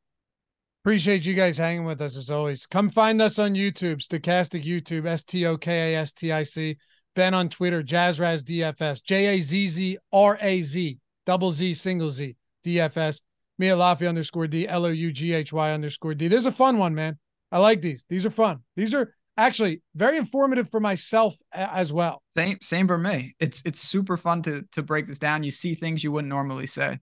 Appreciate 0.83 1.25
you 1.25 1.33
guys 1.33 1.57
hanging 1.57 1.85
with 1.85 2.01
us 2.01 2.17
as 2.17 2.29
always. 2.29 2.65
Come 2.65 2.89
find 2.89 3.21
us 3.21 3.39
on 3.39 3.55
YouTube, 3.55 4.05
Stokastic 4.05 4.65
YouTube, 4.65 5.05
S 5.05 5.23
T 5.23 5.45
O 5.45 5.55
K 5.55 5.93
A 5.93 5.99
S 6.01 6.11
T 6.11 6.33
I 6.33 6.43
C. 6.43 6.77
Ben 7.15 7.33
on 7.33 7.47
Twitter, 7.47 7.81
Jazzraz 7.81 8.43
DFS, 8.43 9.01
J 9.01 9.27
A 9.27 9.41
Z 9.41 9.67
Z 9.69 9.97
R 10.11 10.37
A 10.41 10.61
Z, 10.61 10.99
double 11.25 11.51
Z, 11.51 11.75
single 11.75 12.09
Z, 12.09 12.35
DFS. 12.65 13.21
Me 13.59 13.69
at 13.69 13.77
Loughy 13.77 14.09
underscore 14.09 14.45
D, 14.45 14.67
L 14.67 14.85
O 14.85 14.89
U 14.89 15.09
G 15.13 15.31
H 15.31 15.53
Y 15.53 15.71
underscore 15.71 16.15
D. 16.15 16.27
There's 16.27 16.47
a 16.47 16.51
fun 16.51 16.77
one, 16.77 16.93
man. 16.93 17.17
I 17.49 17.59
like 17.59 17.79
these. 17.81 18.05
These 18.09 18.25
are 18.25 18.29
fun. 18.29 18.59
These 18.75 18.93
are 18.93 19.15
actually 19.37 19.81
very 19.95 20.17
informative 20.17 20.69
for 20.69 20.81
myself 20.81 21.33
as 21.53 21.93
well. 21.93 22.21
Same, 22.35 22.57
same 22.61 22.87
for 22.87 22.97
me. 22.97 23.37
It's 23.39 23.61
it's 23.63 23.79
super 23.79 24.17
fun 24.17 24.41
to 24.41 24.65
to 24.73 24.83
break 24.83 25.05
this 25.05 25.19
down. 25.19 25.43
You 25.43 25.51
see 25.51 25.75
things 25.75 26.03
you 26.03 26.11
wouldn't 26.11 26.27
normally 26.27 26.65
say. 26.65 26.99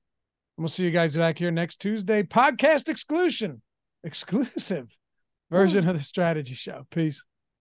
We'll 0.55 0.67
see 0.67 0.83
you 0.83 0.91
guys 0.91 1.17
back 1.17 1.39
here 1.39 1.49
next 1.49 1.77
Tuesday. 1.77 2.21
Podcast 2.21 2.87
exclusion 2.87 3.59
exclusive 4.03 4.97
version 5.49 5.87
of 5.87 5.97
the 5.97 6.03
strategy 6.03 6.53
show. 6.53 6.85
Peace. 6.91 7.23